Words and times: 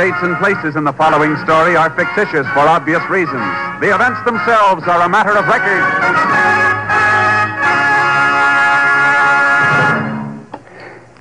Dates, 0.00 0.16
and 0.22 0.34
places 0.38 0.76
in 0.76 0.84
the 0.84 0.92
following 0.94 1.36
story 1.44 1.76
are 1.76 1.90
fictitious 1.90 2.46
for 2.54 2.60
obvious 2.60 3.02
reasons. 3.10 3.44
The 3.82 3.94
events 3.94 4.24
themselves 4.24 4.88
are 4.88 5.02
a 5.02 5.08
matter 5.10 5.36
of 5.36 5.46
record. 5.46 5.84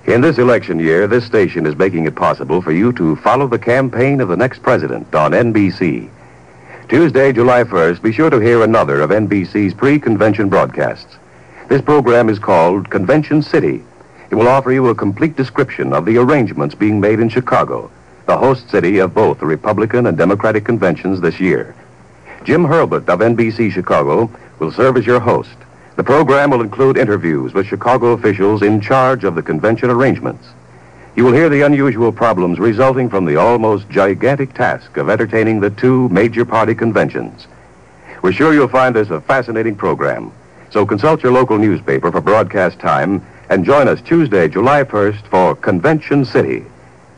In 0.09 0.21
this 0.21 0.38
election 0.38 0.80
year, 0.80 1.08
this 1.08 1.25
station 1.25 1.66
is 1.66 1.75
making 1.75 2.05
it 2.05 2.16
possible 2.16 2.61
for 2.61 2.71
you 2.71 2.94
to 2.94 3.17
follow 3.17 3.47
the 3.47 3.59
campaign 3.59 4.21
of 4.21 4.30
the 4.30 4.38
next 4.38 4.63
president 4.63 5.14
on 5.14 5.31
NBC. 5.31 6.09
Tuesday, 6.88 7.33
July 7.33 7.66
1st, 7.66 8.02
be 8.02 8.14
sure 8.14 8.30
to 8.30 8.39
hear 8.39 8.64
another 8.64 9.02
of 9.02 9.09
NBC's 9.09 9.73
pre-convention 9.73 10.47
broadcasts. 10.47 11.17
This 11.67 11.81
program 11.81 12.30
is 12.30 12.39
called 12.39 12.89
Convention 12.89 13.41
City. 13.41 13.83
It 14.30 14.36
will 14.36 14.47
offer 14.47 14.71
you 14.71 14.88
a 14.88 14.95
complete 14.95 15.36
description 15.36 15.92
of 15.92 16.05
the 16.05 16.15
arrangements 16.15 16.75
being 16.75 17.02
made 17.02 17.20
in 17.20 17.27
Chicago, 17.27 17.92
the 18.30 18.38
host 18.38 18.70
city 18.70 19.00
of 19.00 19.12
both 19.12 19.40
the 19.40 19.45
Republican 19.48 20.06
and 20.06 20.16
Democratic 20.16 20.64
conventions 20.64 21.20
this 21.20 21.40
year. 21.40 21.73
Jim 22.44 22.64
Hurlbut 22.64 23.10
of 23.10 23.22
NBC 23.22 23.72
Chicago 23.72 24.30
will 24.60 24.72
serve 24.72 24.98
as 24.98 25.06
your 25.08 25.20
host. 25.20 25.56
The 25.95 26.04
program 26.04 26.52
will 26.52 26.62
include 26.62 26.95
interviews 26.95 27.56
with 27.56 27.66
Chicago 27.66 28.12
officials 28.12 28.62
in 28.62 28.82
charge 28.82 29.23
of 29.23 29.34
the 29.34 29.42
convention 29.42 29.90
arrangements. 29.90 30.48
You 31.16 31.23
will 31.23 31.34
hear 31.34 31.50
the 31.50 31.64
unusual 31.64 32.12
problems 32.12 32.60
resulting 32.60 33.10
from 33.10 33.26
the 33.26 33.38
almost 33.38 33.90
gigantic 33.90 34.54
task 34.54 34.98
of 34.98 35.10
entertaining 35.10 35.60
the 35.60 35.72
two 35.72 36.08
major 36.10 36.46
party 36.46 36.76
conventions. 36.76 37.48
We're 38.22 38.32
sure 38.32 38.54
you'll 38.54 38.67
find 38.67 38.96
this 38.96 39.10
a 39.10 39.22
fascinating 39.22 39.76
program. 39.76 40.32
So 40.70 40.86
consult 40.86 41.23
your 41.23 41.32
local 41.32 41.58
newspaper 41.58 42.11
for 42.11 42.22
broadcast 42.22 42.78
time 42.78 43.26
and 43.50 43.66
join 43.66 43.88
us 43.88 44.04
Tuesday, 44.04 44.48
July 44.48 44.84
1st 44.84 45.26
for 45.32 45.56
Convention 45.56 46.26
City. 46.26 46.64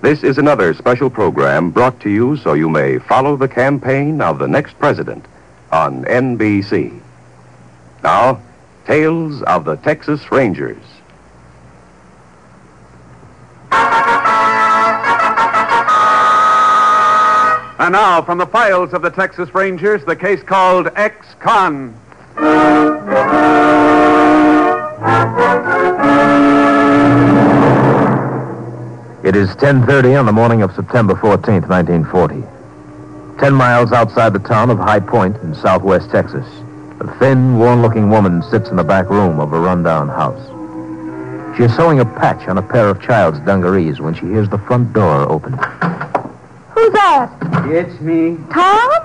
This 0.02 0.24
is 0.24 0.40
another 0.40 0.74
special 0.74 1.12
program 1.12 1.70
brought 1.70 2.00
to 2.00 2.10
you 2.10 2.36
so 2.36 2.54
you 2.54 2.68
may 2.68 2.98
follow 2.98 3.38
the 3.38 3.48
campaign 3.48 4.20
of 4.20 4.40
the 4.40 4.48
next 4.48 4.80
president 4.80 5.24
on 5.72 6.06
NBC. 6.06 7.00
Now, 8.04 8.42
Tales 8.88 9.44
of 9.44 9.64
the 9.64 9.76
Texas 9.76 10.32
Rangers. 10.32 10.82
And 17.80 17.94
now, 17.94 18.24
from 18.24 18.40
the 18.40 18.48
files 18.48 18.94
of 18.94 19.04
the 19.04 19.12
Texas 19.12 19.54
Rangers, 19.54 20.04
the 20.06 20.16
case 20.16 20.42
called 20.42 20.90
Ex-Con. 20.96 21.96
It 29.32 29.38
is 29.38 29.56
10:30 29.56 30.20
on 30.20 30.26
the 30.26 30.34
morning 30.34 30.62
of 30.62 30.76
September 30.76 31.16
14th, 31.16 31.70
1940. 31.70 32.44
10 33.40 33.54
miles 33.54 33.94
outside 33.94 34.34
the 34.34 34.40
town 34.40 34.70
of 34.70 34.78
High 34.78 35.00
Point 35.00 35.38
in 35.42 35.56
southwest 35.56 36.12
Texas, 36.12 36.46
a 37.00 37.08
thin, 37.18 37.58
worn-looking 37.58 38.10
woman 38.10 38.44
sits 38.44 38.70
in 38.70 38.76
the 38.76 38.84
back 38.84 39.10
room 39.10 39.40
of 39.40 39.54
a 39.54 39.58
rundown 39.58 40.10
house. 40.10 40.46
She 41.56 41.64
is 41.64 41.74
sewing 41.74 42.02
a 42.02 42.06
patch 42.06 42.50
on 42.50 42.58
a 42.58 42.62
pair 42.62 42.90
of 42.90 43.02
child's 43.02 43.40
dungarees 43.40 44.02
when 44.02 44.14
she 44.14 44.26
hears 44.26 44.50
the 44.50 44.58
front 44.58 44.92
door 44.92 45.22
open. 45.32 45.54
Who's 45.54 46.92
that? 46.92 47.32
It's 47.68 48.02
me. 48.02 48.38
Tom? 48.52 49.02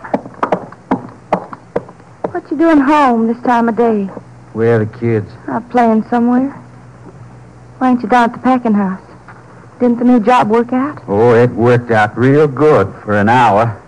What 2.32 2.50
you 2.50 2.56
doing 2.56 2.80
home 2.80 3.28
this 3.28 3.40
time 3.44 3.68
of 3.68 3.76
day? 3.76 4.06
Where 4.54 4.74
are 4.74 4.84
the 4.84 4.98
kids? 4.98 5.30
Out 5.46 5.70
playing 5.70 6.02
somewhere? 6.10 6.50
Why 7.78 7.90
ain't 7.90 8.02
you 8.02 8.08
down 8.08 8.30
at 8.30 8.32
the 8.32 8.40
packing 8.40 8.74
house? 8.74 9.05
Didn't 9.78 9.98
the 9.98 10.04
new 10.04 10.20
job 10.20 10.48
work 10.48 10.72
out? 10.72 11.02
Oh, 11.06 11.34
it 11.34 11.50
worked 11.50 11.90
out 11.90 12.16
real 12.16 12.48
good 12.48 12.86
for 13.04 13.18
an 13.18 13.28
hour. 13.28 13.80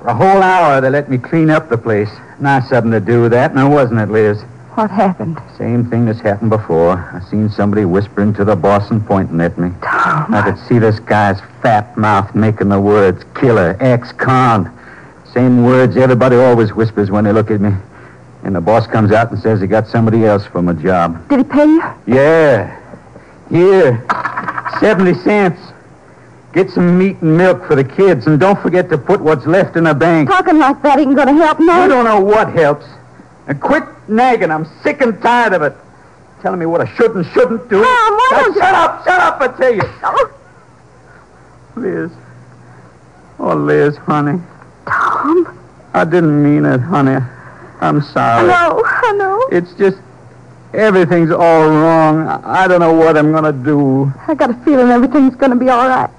For 0.00 0.08
a 0.08 0.14
whole 0.14 0.42
hour, 0.42 0.80
they 0.80 0.90
let 0.90 1.08
me 1.08 1.16
clean 1.16 1.48
up 1.48 1.70
the 1.70 1.78
place. 1.78 2.10
Nice 2.38 2.70
of 2.70 2.84
them 2.84 2.92
to 2.92 3.00
do 3.00 3.22
with 3.22 3.32
that, 3.32 3.54
now 3.54 3.72
wasn't 3.72 4.00
it, 4.00 4.10
Liz? 4.10 4.42
What 4.74 4.90
happened? 4.90 5.38
Same 5.56 5.88
thing 5.88 6.06
that's 6.06 6.20
happened 6.20 6.50
before. 6.50 6.98
I 6.98 7.20
seen 7.30 7.48
somebody 7.48 7.84
whispering 7.84 8.34
to 8.34 8.44
the 8.44 8.56
boss 8.56 8.90
and 8.90 9.06
pointing 9.06 9.40
at 9.40 9.56
me. 9.56 9.70
Tom. 9.82 10.34
I 10.34 10.42
could 10.42 10.58
see 10.66 10.78
this 10.78 10.98
guy's 10.98 11.40
fat 11.62 11.96
mouth 11.96 12.34
making 12.34 12.68
the 12.68 12.80
words 12.80 13.24
killer, 13.34 13.76
ex-con. 13.80 14.70
Same 15.32 15.64
words 15.64 15.96
everybody 15.96 16.36
always 16.36 16.74
whispers 16.74 17.10
when 17.10 17.24
they 17.24 17.32
look 17.32 17.50
at 17.50 17.60
me. 17.60 17.72
And 18.44 18.54
the 18.54 18.60
boss 18.60 18.86
comes 18.86 19.12
out 19.12 19.30
and 19.30 19.40
says 19.40 19.60
he 19.60 19.66
got 19.66 19.86
somebody 19.86 20.26
else 20.26 20.44
from 20.44 20.68
a 20.68 20.74
job. 20.74 21.26
Did 21.28 21.38
he 21.38 21.44
pay 21.44 21.64
you? 21.64 21.82
Yeah. 22.06 22.78
Here. 23.48 24.04
70 24.80 25.14
cents. 25.22 25.60
Get 26.52 26.70
some 26.70 26.98
meat 26.98 27.16
and 27.22 27.36
milk 27.36 27.66
for 27.66 27.74
the 27.76 27.84
kids, 27.84 28.26
and 28.26 28.38
don't 28.38 28.60
forget 28.60 28.90
to 28.90 28.98
put 28.98 29.20
what's 29.22 29.46
left 29.46 29.76
in 29.76 29.84
the 29.84 29.94
bank. 29.94 30.28
Talking 30.28 30.58
like 30.58 30.82
that 30.82 30.98
ain't 30.98 31.16
gonna 31.16 31.32
help 31.32 31.58
no. 31.60 31.82
You 31.84 31.88
don't 31.88 32.04
know 32.04 32.20
what 32.20 32.52
helps. 32.52 32.84
And 33.48 33.58
quit 33.60 33.84
nagging. 34.08 34.50
I'm 34.50 34.66
sick 34.82 35.00
and 35.00 35.20
tired 35.22 35.54
of 35.54 35.62
it. 35.62 35.72
Telling 36.42 36.58
me 36.60 36.66
what 36.66 36.80
I 36.82 36.94
should 36.94 37.14
and 37.16 37.24
shouldn't 37.26 37.68
do. 37.70 37.76
Tom, 37.82 37.84
why 37.84 38.28
Now, 38.32 38.38
don't 38.42 38.54
you- 38.54 38.60
Shut 38.60 38.74
up, 38.74 39.04
shut 39.04 39.20
up, 39.20 39.40
I 39.40 39.48
tell 39.48 39.74
you. 39.74 39.82
Oh, 40.04 40.30
Liz. 41.76 42.10
Oh, 43.38 43.54
Liz, 43.54 43.96
honey. 43.96 44.40
Tom. 44.86 45.58
I 45.94 46.04
didn't 46.04 46.42
mean 46.42 46.64
it, 46.64 46.80
honey. 46.80 47.16
I'm 47.80 47.98
I 47.98 48.00
sorry. 48.00 48.46
know, 48.48 48.82
I 48.84 49.12
know. 49.16 49.48
It's 49.50 49.72
just 49.74 49.96
everything's 50.74 51.30
all 51.30 51.68
wrong. 51.68 52.26
I 52.44 52.66
don't 52.66 52.80
know 52.80 52.92
what 52.92 53.16
I'm 53.16 53.32
going 53.32 53.44
to 53.44 53.52
do. 53.52 54.12
I 54.26 54.34
got 54.34 54.50
a 54.50 54.54
feeling 54.64 54.88
everything's 54.88 55.36
gonna 55.36 55.56
be 55.56 55.68
all 55.68 55.88
right. 55.88 56.10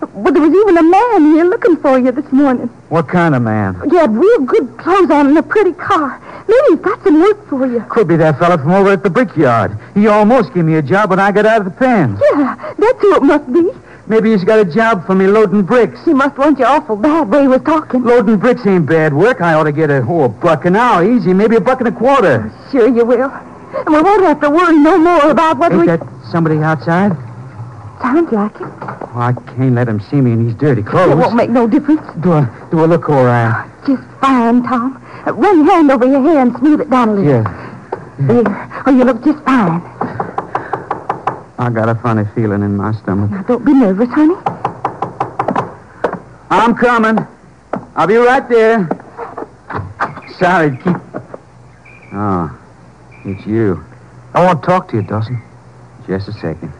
But 0.00 0.34
there 0.34 0.42
was 0.42 0.52
even 0.52 0.76
a 0.76 0.82
man 0.82 1.34
here 1.34 1.44
looking 1.44 1.76
for 1.76 1.98
you 1.98 2.10
this 2.10 2.30
morning. 2.32 2.66
What 2.88 3.08
kind 3.08 3.36
of 3.36 3.42
man? 3.42 3.80
You 3.88 3.98
had 3.98 4.14
real 4.14 4.40
good 4.40 4.76
clothes 4.76 5.10
on 5.10 5.28
and 5.28 5.38
a 5.38 5.42
pretty 5.42 5.72
car. 5.72 6.20
Maybe 6.48 6.60
he's 6.70 6.80
got 6.80 7.02
some 7.04 7.20
work 7.20 7.48
for 7.48 7.66
you. 7.66 7.80
Could 7.88 8.08
be 8.08 8.16
that 8.16 8.38
fella 8.38 8.58
from 8.58 8.72
over 8.72 8.90
at 8.90 9.04
the 9.04 9.10
brickyard. 9.10 9.78
He 9.94 10.08
almost 10.08 10.52
gave 10.54 10.64
me 10.64 10.74
a 10.74 10.82
job 10.82 11.10
when 11.10 11.20
I 11.20 11.30
got 11.30 11.46
out 11.46 11.58
of 11.58 11.64
the 11.66 11.70
pen. 11.70 12.18
Yeah, 12.32 12.74
that's 12.78 13.00
who 13.00 13.14
it 13.14 13.22
must 13.22 13.52
be. 13.52 13.70
Maybe 14.08 14.32
he's 14.32 14.42
got 14.42 14.58
a 14.58 14.64
job 14.64 15.06
for 15.06 15.14
me 15.14 15.28
loading 15.28 15.62
bricks. 15.62 16.04
He 16.04 16.12
must 16.12 16.36
want 16.36 16.58
you 16.58 16.64
awful 16.64 16.96
bad 16.96 17.30
way 17.30 17.42
he 17.42 17.48
was 17.48 17.62
talking. 17.62 18.02
Loading 18.02 18.36
bricks 18.36 18.66
ain't 18.66 18.86
bad 18.86 19.14
work. 19.14 19.40
I 19.40 19.54
ought 19.54 19.64
to 19.64 19.72
get 19.72 19.90
a, 19.90 20.04
oh, 20.06 20.24
a 20.24 20.28
buck 20.28 20.64
an 20.64 20.74
hour, 20.74 21.04
easy, 21.04 21.32
maybe 21.32 21.56
a 21.56 21.60
buck 21.60 21.78
and 21.78 21.88
a 21.88 21.92
quarter. 21.92 22.52
Sure 22.72 22.88
you 22.88 23.04
will. 23.04 23.32
And 23.74 23.94
we 23.94 24.02
won't 24.02 24.22
have 24.24 24.40
to 24.40 24.50
worry 24.50 24.78
no 24.78 24.98
more 24.98 25.30
about 25.30 25.58
what 25.58 25.72
Ain't 25.72 25.80
we... 25.80 25.86
that 25.86 26.00
somebody 26.30 26.58
outside? 26.58 27.12
Sounds 28.00 28.32
like 28.32 28.54
it. 28.56 28.62
Oh, 28.62 29.10
I 29.14 29.32
can't 29.54 29.74
let 29.74 29.88
him 29.88 30.00
see 30.00 30.20
me 30.20 30.32
in 30.32 30.46
these 30.46 30.56
dirty 30.56 30.82
clothes. 30.82 31.12
It 31.12 31.16
won't 31.16 31.36
make 31.36 31.50
no 31.50 31.68
difference. 31.68 32.02
Do 32.20 32.32
a, 32.32 32.68
do 32.70 32.84
a 32.84 32.86
look 32.86 33.08
all 33.08 33.24
right. 33.24 33.70
Just 33.86 34.02
fine, 34.20 34.62
Tom. 34.64 35.02
Run 35.26 35.64
your 35.64 35.74
hand 35.74 35.90
over 35.90 36.06
your 36.06 36.20
hair 36.22 36.40
and 36.40 36.56
smooth 36.58 36.80
it 36.80 36.90
down 36.90 37.10
a 37.10 37.14
little. 37.14 37.30
Yeah. 37.30 37.58
There. 38.18 38.82
Oh, 38.86 38.90
you 38.90 39.04
look 39.04 39.24
just 39.24 39.42
fine. 39.44 39.80
I 41.58 41.70
got 41.72 41.88
a 41.88 41.94
funny 41.94 42.24
feeling 42.34 42.62
in 42.62 42.76
my 42.76 42.92
stomach. 42.92 43.30
Now, 43.30 43.42
don't 43.42 43.64
be 43.64 43.72
nervous, 43.72 44.08
honey. 44.08 44.34
I'm 46.50 46.74
coming. 46.74 47.24
I'll 47.94 48.06
be 48.06 48.16
right 48.16 48.48
there. 48.48 48.88
Sorry, 50.38 50.76
keep. 50.78 50.96
Oh, 52.14 52.58
it's 53.24 53.46
you. 53.46 53.84
I 54.34 54.44
want 54.44 54.62
to 54.62 54.66
talk 54.66 54.88
to 54.88 54.96
you, 54.96 55.02
Dawson. 55.02 55.42
Just 56.06 56.28
a 56.28 56.32
second. 56.32 56.72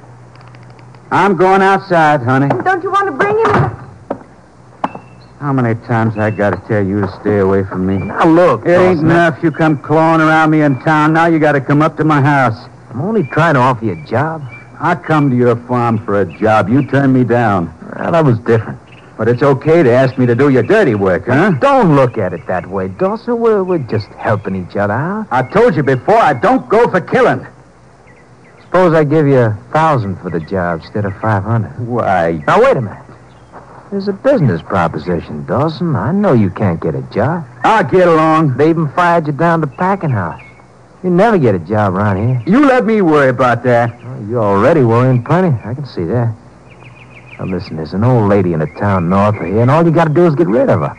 I'm 1.11 1.37
going 1.37 1.62
outside, 1.62 2.23
honey. 2.23 2.49
Don't 2.65 2.83
you 2.83 2.91
want 2.91 3.06
to 3.06 3.12
bring 3.12 3.37
him? 3.39 3.79
How 5.39 5.53
many 5.53 5.75
times 5.87 6.17
I 6.17 6.31
got 6.31 6.50
to 6.50 6.69
tell 6.69 6.85
you 6.87 7.00
to 7.00 7.09
stay 7.21 7.39
away 7.39 7.65
from 7.65 7.87
me? 7.87 7.99
Now, 7.99 8.27
look, 8.27 8.65
It 8.65 8.71
ain't 8.71 9.00
Dawson, 9.00 9.05
enough. 9.06 9.43
You 9.43 9.50
come 9.50 9.77
clawing 9.79 10.21
around 10.21 10.50
me 10.50 10.62
in 10.62 10.81
town. 10.81 11.12
Now 11.12 11.27
you 11.27 11.39
got 11.39 11.53
to 11.53 11.61
come 11.61 11.83
up 11.83 11.97
to 11.97 12.05
my 12.05 12.21
house. 12.21 12.69
I'm 12.91 13.00
only 13.00 13.25
trying 13.25 13.55
to 13.55 13.61
offer 13.61 13.85
you 13.85 13.93
a 13.93 14.06
job. 14.06 14.43
I 14.81 14.95
come 14.95 15.31
to 15.31 15.37
your 15.37 15.56
farm 15.67 16.05
for 16.05 16.21
a 16.21 16.38
job. 16.38 16.69
You 16.69 16.83
turned 16.87 17.12
me 17.12 17.25
down. 17.25 17.73
Well, 17.97 18.12
that 18.12 18.25
was 18.25 18.38
different. 18.41 18.79
But 19.17 19.29
it's 19.29 19.43
okay 19.43 19.82
to 19.82 19.91
ask 19.91 20.17
me 20.19 20.26
to 20.26 20.35
do 20.35 20.49
your 20.49 20.62
dirty 20.62 20.94
work, 20.94 21.26
huh? 21.26 21.53
Don't 21.61 21.94
look 21.94 22.19
at 22.19 22.32
it 22.32 22.47
that 22.47 22.67
way, 22.67 22.88
Dawson. 22.88 23.38
We're, 23.38 23.62
we're 23.62 23.79
just 23.79 24.09
helping 24.09 24.56
each 24.56 24.76
other 24.76 24.94
out. 24.94 25.26
I 25.31 25.43
told 25.43 25.76
you 25.76 25.82
before, 25.82 26.17
I 26.17 26.32
don't 26.32 26.69
go 26.69 26.91
for 26.91 27.00
killing. 27.00 27.47
Suppose 28.62 28.94
I 28.94 29.05
give 29.05 29.26
you 29.26 29.38
a 29.38 29.59
thousand 29.70 30.17
for 30.17 30.31
the 30.31 30.41
job 30.41 30.81
instead 30.81 31.05
of 31.05 31.12
five 31.20 31.43
hundred. 31.43 31.79
Why, 31.87 32.43
Now, 32.47 32.62
wait 32.62 32.76
a 32.76 32.81
minute. 32.81 32.99
There's 33.91 34.09
a 34.09 34.14
business 34.14 34.62
proposition, 34.62 35.44
Dawson. 35.44 35.94
I 35.94 36.12
know 36.12 36.32
you 36.32 36.49
can't 36.49 36.81
get 36.81 36.94
a 36.94 37.03
job. 37.12 37.47
I'll 37.62 37.85
get 37.85 38.09
along. 38.09 38.56
They 38.56 38.70
even 38.70 38.88
fired 38.93 39.26
you 39.26 39.35
down 39.35 39.61
to 39.61 39.67
packing 39.67 40.09
house. 40.09 40.41
You 41.05 41.11
never 41.11 41.37
get 41.37 41.55
a 41.55 41.59
job 41.59 41.94
around 41.94 42.17
here. 42.17 42.43
You 42.47 42.64
let 42.64 42.87
me 42.87 43.03
worry 43.03 43.29
about 43.29 43.62
that. 43.64 44.03
Well, 44.03 44.23
you're 44.26 44.43
already 44.43 44.82
worrying 44.82 45.23
plenty. 45.23 45.55
I 45.62 45.75
can 45.75 45.85
see 45.85 46.05
that. 46.05 46.35
Now, 47.43 47.49
listen, 47.49 47.77
there's 47.77 47.93
an 47.93 48.05
old 48.05 48.29
lady 48.29 48.53
in 48.53 48.62
a 48.62 48.73
town 48.79 49.09
north 49.09 49.35
of 49.35 49.43
here, 49.43 49.62
and 49.62 49.71
all 49.71 49.85
you 49.85 49.91
got 49.91 50.06
to 50.06 50.15
do 50.15 50.27
is 50.27 50.37
get 50.37 50.47
rid 50.47 50.71
of 50.71 50.79
her. 50.79 50.94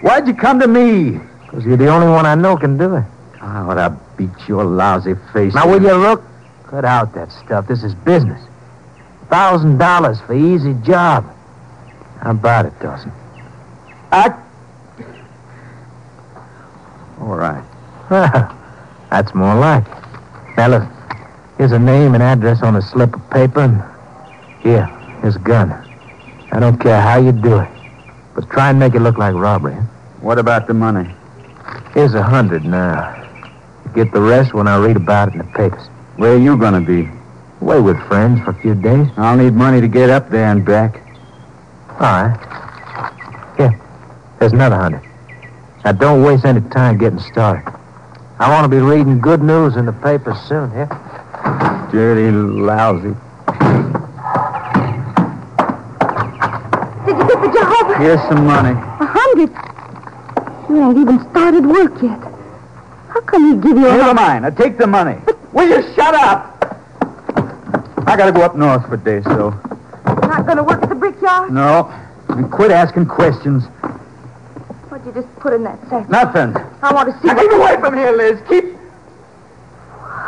Why'd 0.00 0.26
you 0.26 0.34
come 0.34 0.58
to 0.58 0.66
me? 0.66 1.20
Because 1.44 1.64
you're 1.64 1.76
the 1.76 1.86
only 1.86 2.08
one 2.08 2.26
I 2.26 2.34
know 2.34 2.56
can 2.56 2.76
do 2.76 2.96
it. 2.96 3.04
Ah, 3.40 3.64
oh, 3.64 3.70
I 3.70 3.88
beat 4.16 4.48
your 4.48 4.64
lousy 4.64 5.14
face. 5.32 5.54
Now, 5.54 5.70
will 5.70 5.80
you 5.80 5.94
look? 5.94 6.20
Cut 6.64 6.84
out 6.84 7.14
that 7.14 7.30
stuff. 7.30 7.68
This 7.68 7.84
is 7.84 7.94
business. 7.94 8.42
Thousand 9.30 9.78
dollars 9.78 10.20
for 10.22 10.34
easy 10.34 10.74
job. 10.82 11.32
How 12.20 12.32
about 12.32 12.66
it, 12.66 12.72
Dawson? 12.80 13.12
I... 14.10 14.36
All 17.20 17.36
right. 17.36 17.64
Well, 18.10 18.58
that's 19.10 19.32
more 19.32 19.54
like 19.54 19.86
it. 19.86 20.56
Now, 20.56 20.66
look. 20.66 20.82
Here's 21.56 21.70
a 21.70 21.78
name 21.78 22.14
and 22.14 22.22
address 22.22 22.64
on 22.64 22.74
a 22.74 22.82
slip 22.82 23.14
of 23.14 23.30
paper, 23.30 23.60
and 23.60 23.80
here, 24.60 24.90
a 25.24 25.38
gun. 25.38 25.72
I 26.52 26.60
don't 26.60 26.78
care 26.78 27.00
how 27.00 27.18
you 27.18 27.32
do 27.32 27.58
it, 27.58 27.68
but 28.34 28.48
try 28.50 28.70
and 28.70 28.78
make 28.78 28.94
it 28.94 29.00
look 29.00 29.16
like 29.16 29.34
robbery. 29.34 29.74
What 30.20 30.38
about 30.38 30.66
the 30.66 30.74
money? 30.74 31.10
Here's 31.94 32.14
a 32.14 32.22
hundred 32.22 32.64
now. 32.64 33.22
Get 33.94 34.12
the 34.12 34.20
rest 34.20 34.52
when 34.52 34.68
I 34.68 34.76
read 34.76 34.96
about 34.96 35.28
it 35.28 35.32
in 35.32 35.38
the 35.38 35.44
papers. 35.44 35.86
Where 36.16 36.34
are 36.34 36.38
you 36.38 36.56
gonna 36.56 36.80
be? 36.80 37.08
Away 37.60 37.80
with 37.80 37.98
friends 38.08 38.40
for 38.44 38.50
a 38.50 38.60
few 38.60 38.74
days. 38.74 39.08
I'll 39.16 39.36
need 39.36 39.54
money 39.54 39.80
to 39.80 39.88
get 39.88 40.10
up 40.10 40.28
there 40.28 40.46
and 40.46 40.64
back. 40.64 41.00
All 41.90 42.00
right. 42.00 43.54
Here, 43.56 43.80
there's 44.38 44.52
another 44.52 44.76
hundred. 44.76 45.02
Now, 45.84 45.92
don't 45.92 46.22
waste 46.22 46.44
any 46.44 46.60
time 46.70 46.98
getting 46.98 47.20
started. 47.20 47.72
I 48.38 48.50
want 48.50 48.64
to 48.64 48.68
be 48.68 48.82
reading 48.82 49.20
good 49.20 49.42
news 49.42 49.76
in 49.76 49.86
the 49.86 49.92
papers 49.92 50.38
soon, 50.48 50.70
here. 50.72 50.88
Dirty, 51.92 52.30
lousy. 52.30 53.14
Here's 58.04 58.20
some 58.28 58.44
money. 58.44 58.68
A 58.68 59.06
hundred. 59.06 59.48
You 60.68 60.90
ain't 60.90 60.98
even 60.98 61.20
started 61.30 61.64
work 61.64 62.02
yet. 62.02 62.20
How 63.08 63.22
come 63.22 63.46
he 63.46 63.66
give 63.66 63.78
you 63.78 63.88
a 63.88 63.96
Never 63.96 64.12
mind. 64.12 64.44
I 64.44 64.50
take 64.50 64.76
the 64.76 64.86
money. 64.86 65.18
Will 65.54 65.66
you 65.66 65.82
shut 65.94 66.14
up? 66.14 66.52
I 68.06 68.14
gotta 68.14 68.30
go 68.30 68.42
up 68.42 68.56
north 68.56 68.86
for 68.88 68.96
a 68.96 68.98
day, 68.98 69.22
so. 69.22 69.58
Not 70.04 70.46
gonna 70.46 70.62
work 70.62 70.82
at 70.82 70.90
the 70.90 70.94
brickyard? 70.94 71.50
No. 71.50 71.90
And 72.28 72.52
quit 72.52 72.70
asking 72.70 73.06
questions. 73.06 73.64
What'd 74.90 75.06
you 75.06 75.12
just 75.14 75.34
put 75.36 75.54
in 75.54 75.64
that 75.64 75.80
sack? 75.88 76.06
Nothing. 76.10 76.54
I 76.82 76.92
want 76.92 77.08
to 77.08 77.18
see 77.22 77.28
Now 77.28 77.40
keep 77.40 77.52
away 77.52 77.76
from 77.80 77.96
here, 77.96 78.12
Liz. 78.12 78.38
Keep. 78.50 78.73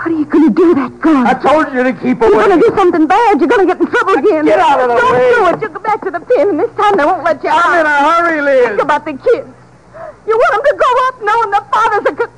What 0.07 0.15
are 0.15 0.19
you 0.19 0.25
gonna 0.27 0.51
do 0.51 0.69
with 0.69 0.77
that 0.77 1.01
gun? 1.01 1.27
I 1.27 1.35
told 1.35 1.75
you 1.75 1.83
to 1.83 1.93
keep 1.93 2.23
away. 2.23 2.31
You're 2.31 2.47
gonna 2.47 2.61
do 2.61 2.73
something 2.77 3.09
bad. 3.09 3.41
You're 3.41 3.49
gonna 3.49 3.67
get 3.67 3.81
in 3.81 3.87
trouble 3.89 4.15
again. 4.15 4.45
Get 4.45 4.61
out 4.61 4.79
of 4.79 4.89
the 4.89 4.95
Don't 4.95 5.13
way. 5.13 5.35
do 5.35 5.47
it. 5.49 5.61
You'll 5.61 5.73
go 5.73 5.81
back 5.81 6.01
to 6.03 6.13
the 6.13 6.21
pen, 6.21 6.51
and 6.51 6.61
this 6.61 6.71
time 6.77 6.97
they 6.97 7.05
won't 7.05 7.25
let 7.25 7.43
you 7.43 7.51
out. 7.51 7.67
I'm 7.67 7.81
in 7.81 7.87
a 7.87 8.13
hurry, 8.13 8.41
Liz. 8.41 8.69
Think 8.69 8.83
about 8.83 9.05
the 9.05 9.15
kids. 9.15 9.49
You 10.29 10.39
want 10.39 10.53
them 10.55 10.63
to 10.63 10.77
grow 10.79 11.09
up 11.09 11.23
knowing 11.25 11.51
their 11.51 11.65
father's 11.73 12.07
a 12.07 12.13
good... 12.15 12.31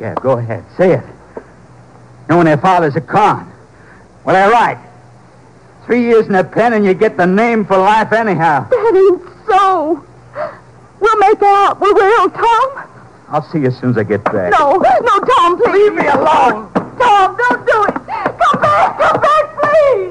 Yeah, 0.00 0.14
go 0.16 0.38
ahead. 0.38 0.64
Say 0.76 0.94
it. 0.94 1.04
Knowing 2.28 2.46
their 2.46 2.58
father's 2.58 2.96
a 2.96 3.00
con. 3.00 3.48
Well, 4.24 4.34
they're 4.34 4.50
right. 4.50 4.78
Three 5.84 6.02
years 6.02 6.26
in 6.26 6.32
the 6.32 6.42
pen 6.42 6.72
and 6.72 6.84
you 6.84 6.94
get 6.94 7.16
the 7.16 7.26
name 7.28 7.64
for 7.64 7.78
life 7.78 8.12
anyhow. 8.12 8.68
That 8.68 8.92
ain't 8.92 9.22
so. 9.46 10.04
We'll 10.98 11.18
make 11.18 11.40
out. 11.42 11.80
We 11.80 11.92
will, 11.92 12.30
Tom. 12.30 12.88
I'll 13.28 13.42
see 13.50 13.58
you 13.58 13.66
as 13.66 13.78
soon 13.78 13.90
as 13.90 13.98
I 13.98 14.04
get 14.04 14.22
back. 14.24 14.52
No, 14.52 14.76
no, 14.76 15.18
Tom, 15.20 15.56
please. 15.56 15.72
Leave 15.72 15.94
me 15.94 16.06
alone. 16.06 16.70
Tom, 16.72 17.36
don't 17.36 17.66
do 17.66 17.84
it. 17.84 17.94
Come 17.94 18.60
back, 18.60 18.98
come 18.98 19.20
back, 19.20 19.56
please. 19.60 20.10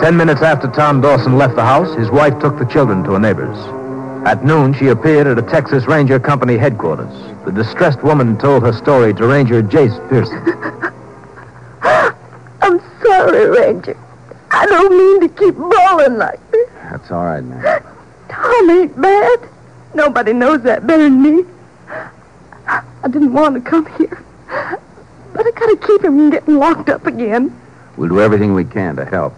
Ten 0.00 0.16
minutes 0.16 0.42
after 0.42 0.68
Tom 0.68 1.00
Dawson 1.00 1.36
left 1.36 1.56
the 1.56 1.64
house, 1.64 1.94
his 1.96 2.10
wife 2.10 2.38
took 2.40 2.58
the 2.58 2.64
children 2.64 3.02
to 3.04 3.14
a 3.14 3.18
neighbor's. 3.18 3.56
At 4.26 4.44
noon, 4.44 4.72
she 4.74 4.88
appeared 4.88 5.26
at 5.26 5.38
a 5.38 5.42
Texas 5.42 5.86
Ranger 5.86 6.20
Company 6.20 6.56
headquarters. 6.56 7.12
The 7.44 7.50
distressed 7.50 8.02
woman 8.04 8.38
told 8.38 8.62
her 8.62 8.72
story 8.72 9.14
to 9.14 9.26
Ranger 9.26 9.62
Jace 9.62 9.98
Pearson. 10.08 10.38
I'm 12.62 12.80
sorry, 13.02 13.46
Ranger. 13.50 13.96
I 14.54 14.66
don't 14.66 14.96
mean 14.96 15.20
to 15.20 15.28
keep 15.28 15.54
bawling 15.56 16.18
like 16.18 16.50
this. 16.50 16.68
That's 16.90 17.10
all 17.10 17.24
right, 17.24 17.42
man. 17.42 17.82
Tom 18.28 18.70
ain't 18.70 19.00
bad. 19.00 19.48
Nobody 19.94 20.32
knows 20.32 20.62
that 20.62 20.86
better 20.86 21.04
than 21.04 21.22
me. 21.22 21.44
I 22.66 23.08
didn't 23.08 23.32
want 23.32 23.54
to 23.54 23.60
come 23.68 23.86
here. 23.96 24.22
But 25.32 25.46
I 25.46 25.50
gotta 25.50 25.76
keep 25.78 26.04
him 26.04 26.18
from 26.18 26.30
getting 26.30 26.58
locked 26.58 26.90
up 26.90 27.06
again. 27.06 27.58
We'll 27.96 28.10
do 28.10 28.20
everything 28.20 28.54
we 28.54 28.64
can 28.64 28.96
to 28.96 29.04
help. 29.04 29.34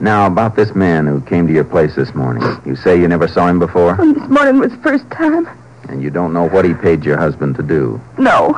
Now, 0.00 0.26
about 0.26 0.56
this 0.56 0.74
man 0.74 1.06
who 1.06 1.20
came 1.22 1.46
to 1.46 1.52
your 1.52 1.64
place 1.64 1.94
this 1.94 2.14
morning. 2.14 2.42
You 2.66 2.76
say 2.76 3.00
you 3.00 3.08
never 3.08 3.26
saw 3.28 3.48
him 3.48 3.58
before? 3.58 3.96
This 3.96 4.28
morning 4.28 4.58
was 4.58 4.72
the 4.72 4.78
first 4.78 5.08
time. 5.10 5.48
And 5.88 6.02
you 6.02 6.10
don't 6.10 6.32
know 6.32 6.48
what 6.48 6.64
he 6.64 6.74
paid 6.74 7.04
your 7.04 7.16
husband 7.16 7.56
to 7.56 7.62
do? 7.62 8.00
No. 8.18 8.52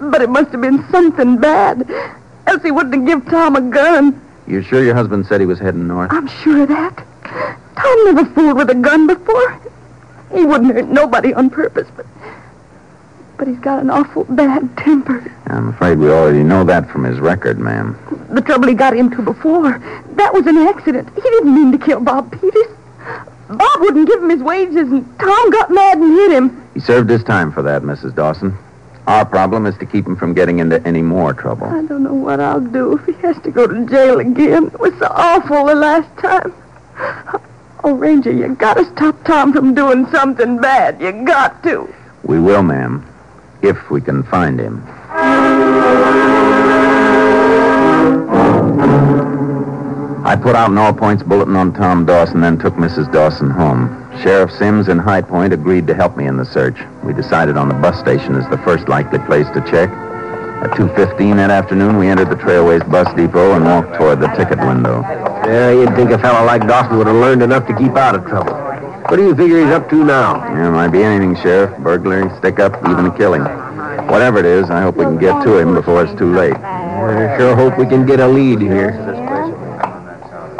But 0.00 0.22
it 0.22 0.28
must 0.28 0.50
have 0.52 0.60
been 0.60 0.86
something 0.90 1.38
bad. 1.38 1.90
Else 2.46 2.62
he 2.62 2.70
wouldn't 2.70 2.94
have 2.94 3.06
give 3.06 3.30
Tom 3.30 3.56
a 3.56 3.60
gun. 3.60 4.20
You 4.46 4.62
sure 4.62 4.82
your 4.82 4.94
husband 4.94 5.26
said 5.26 5.40
he 5.40 5.46
was 5.46 5.58
heading 5.58 5.86
north? 5.88 6.12
I'm 6.12 6.28
sure 6.28 6.62
of 6.62 6.68
that. 6.68 7.04
Tom 7.76 8.04
never 8.04 8.24
fooled 8.34 8.56
with 8.56 8.70
a 8.70 8.74
gun 8.74 9.06
before. 9.06 9.60
He 10.32 10.44
wouldn't 10.44 10.72
hurt 10.72 10.88
nobody 10.88 11.34
on 11.34 11.50
purpose, 11.50 11.88
but 11.96 12.06
but 13.36 13.48
he's 13.48 13.58
got 13.58 13.82
an 13.82 13.90
awful 13.90 14.24
bad 14.24 14.76
temper. 14.78 15.30
I'm 15.46 15.68
afraid 15.68 15.98
we 15.98 16.10
already 16.10 16.42
know 16.42 16.64
that 16.64 16.90
from 16.90 17.04
his 17.04 17.20
record, 17.20 17.58
ma'am. 17.58 17.98
The 18.30 18.40
trouble 18.40 18.66
he 18.66 18.74
got 18.74 18.96
into 18.96 19.20
before, 19.20 19.78
that 20.14 20.32
was 20.32 20.46
an 20.46 20.56
accident. 20.56 21.08
He 21.14 21.20
didn't 21.20 21.54
mean 21.54 21.70
to 21.72 21.78
kill 21.78 22.00
Bob 22.00 22.32
Peters. 22.32 22.66
Bob 23.48 23.80
wouldn't 23.80 24.08
give 24.08 24.22
him 24.22 24.30
his 24.30 24.42
wages, 24.42 24.90
and 24.90 25.18
Tom 25.18 25.50
got 25.50 25.70
mad 25.70 25.98
and 25.98 26.12
hit 26.12 26.32
him. 26.32 26.68
He 26.72 26.80
served 26.80 27.10
his 27.10 27.22
time 27.22 27.52
for 27.52 27.62
that, 27.62 27.82
Mrs. 27.82 28.14
Dawson. 28.14 28.56
Our 29.06 29.24
problem 29.24 29.66
is 29.66 29.76
to 29.78 29.86
keep 29.86 30.06
him 30.06 30.16
from 30.16 30.34
getting 30.34 30.58
into 30.58 30.84
any 30.86 31.02
more 31.02 31.32
trouble. 31.32 31.68
I 31.68 31.82
don't 31.82 32.02
know 32.02 32.14
what 32.14 32.40
I'll 32.40 32.60
do 32.60 32.98
if 32.98 33.06
he 33.06 33.12
has 33.22 33.40
to 33.42 33.50
go 33.52 33.66
to 33.66 33.86
jail 33.86 34.18
again. 34.18 34.66
It 34.66 34.80
was 34.80 34.94
so 34.98 35.06
awful 35.10 35.66
the 35.66 35.74
last 35.76 36.08
time. 36.18 36.52
Oh, 37.84 37.92
Ranger, 37.92 38.32
you 38.32 38.52
gotta 38.56 38.84
stop 38.96 39.22
Tom 39.24 39.52
from 39.52 39.72
doing 39.74 40.06
something 40.06 40.60
bad. 40.60 41.00
You 41.00 41.12
got 41.24 41.62
to. 41.62 41.92
We 42.24 42.40
will, 42.40 42.64
ma'am, 42.64 43.06
if 43.62 43.90
we 43.90 44.00
can 44.00 44.24
find 44.24 44.58
him. 44.58 44.82
I 50.26 50.34
put 50.34 50.56
out 50.56 50.70
an 50.70 50.76
all 50.76 50.92
points 50.92 51.22
bulletin 51.22 51.54
on 51.54 51.72
Tom 51.72 52.04
Dawson, 52.04 52.40
then 52.40 52.58
took 52.58 52.74
Mrs. 52.74 53.12
Dawson 53.12 53.48
home. 53.48 54.10
Sheriff 54.22 54.50
Sims 54.50 54.88
in 54.88 54.98
High 54.98 55.20
Point 55.20 55.52
agreed 55.52 55.86
to 55.86 55.94
help 55.94 56.16
me 56.16 56.26
in 56.26 56.36
the 56.36 56.44
search. 56.44 56.76
We 57.04 57.12
decided 57.12 57.56
on 57.56 57.68
the 57.68 57.74
bus 57.74 57.96
station 58.00 58.34
as 58.34 58.42
the 58.50 58.58
first 58.58 58.88
likely 58.88 59.20
place 59.20 59.46
to 59.50 59.60
check. 59.70 59.88
At 59.88 60.72
2.15 60.72 61.36
that 61.36 61.50
afternoon, 61.50 61.96
we 61.96 62.08
entered 62.08 62.30
the 62.30 62.34
Trailways 62.34 62.82
bus 62.90 63.06
depot 63.14 63.52
and 63.52 63.64
walked 63.66 63.94
toward 63.94 64.18
the 64.18 64.26
ticket 64.34 64.58
window. 64.58 65.02
Yeah, 65.46 65.70
you'd 65.70 65.94
think 65.94 66.10
a 66.10 66.18
fellow 66.18 66.44
like 66.44 66.66
Dawson 66.66 66.98
would 66.98 67.06
have 67.06 67.14
learned 67.14 67.42
enough 67.42 67.68
to 67.68 67.76
keep 67.76 67.94
out 67.94 68.16
of 68.16 68.24
trouble. 68.24 68.54
What 69.06 69.18
do 69.18 69.22
you 69.22 69.36
figure 69.36 69.60
he's 69.60 69.70
up 69.70 69.88
to 69.90 70.04
now? 70.04 70.42
Yeah, 70.54 70.70
might 70.70 70.88
be 70.88 71.04
anything, 71.04 71.36
Sheriff. 71.36 71.78
Burglary, 71.78 72.36
stick 72.38 72.58
up, 72.58 72.74
even 72.90 73.06
a 73.06 73.16
killing. 73.16 73.44
Whatever 74.08 74.40
it 74.40 74.46
is, 74.46 74.70
I 74.70 74.82
hope 74.82 74.96
we 74.96 75.04
can 75.04 75.18
get 75.18 75.44
to 75.44 75.56
him 75.56 75.72
before 75.72 76.02
it's 76.02 76.18
too 76.18 76.34
late. 76.34 76.56
I 76.56 77.38
sure 77.38 77.54
hope 77.54 77.78
we 77.78 77.86
can 77.86 78.04
get 78.04 78.18
a 78.18 78.26
lead 78.26 78.60
here. 78.60 78.90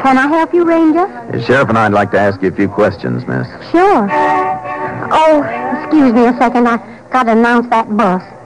Can 0.06 0.18
I 0.18 0.28
help 0.28 0.54
you, 0.54 0.64
Ranger? 0.64 1.08
The 1.32 1.42
sheriff 1.42 1.68
and 1.68 1.76
I'd 1.76 1.90
like 1.90 2.12
to 2.12 2.20
ask 2.20 2.40
you 2.40 2.46
a 2.46 2.52
few 2.52 2.68
questions, 2.68 3.26
miss. 3.26 3.48
Sure. 3.72 4.06
Oh, 5.10 5.42
excuse 5.82 6.12
me 6.12 6.26
a 6.26 6.32
second. 6.38 6.68
I 6.68 6.76
got 7.10 7.24
to 7.24 7.32
announce 7.32 7.68
that 7.70 7.88
bus. 7.96 8.22
Bus 8.22 8.36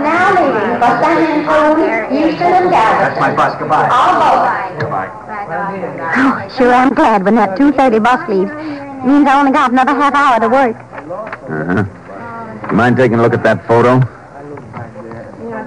now 0.00 0.32
leaving 0.32 0.80
for 0.80 0.92
San 0.96 1.18
Antonio, 1.28 2.08
Houston, 2.08 2.48
and 2.48 2.70
Dallas. 2.70 2.98
That's 3.04 3.20
my 3.20 3.36
bus. 3.36 3.54
Goodbye. 3.58 3.90
All 3.92 4.16
aboard. 4.16 4.80
Goodbye. 4.80 5.10
Oh, 6.16 6.48
sure 6.56 6.72
I'm 6.72 6.94
glad 6.94 7.26
when 7.26 7.34
that 7.34 7.58
2.30 7.58 8.02
bus 8.02 8.28
leaves. 8.30 8.50
Means 9.04 9.28
I 9.28 9.40
only 9.40 9.52
got 9.52 9.72
another 9.72 9.92
half 9.92 10.14
hour 10.14 10.40
to 10.40 10.48
work. 10.48 10.74
Uh-huh. 10.74 12.66
You 12.70 12.74
mind 12.74 12.96
taking 12.96 13.18
a 13.18 13.22
look 13.22 13.34
at 13.34 13.42
that 13.42 13.66
photo? 13.66 14.00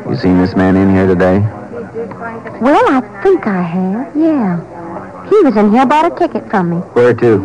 You 0.09 0.17
seen 0.17 0.39
this 0.39 0.55
man 0.55 0.75
in 0.75 0.89
here 0.89 1.05
today? 1.05 1.60
Well, 2.61 2.85
I 2.89 3.01
think 3.23 3.47
I 3.47 3.61
have, 3.61 4.15
yeah. 4.15 5.29
He 5.29 5.39
was 5.41 5.55
in 5.55 5.71
here, 5.71 5.85
bought 5.85 6.11
a 6.11 6.15
ticket 6.15 6.49
from 6.49 6.69
me. 6.69 6.77
Where 6.93 7.13
to? 7.13 7.37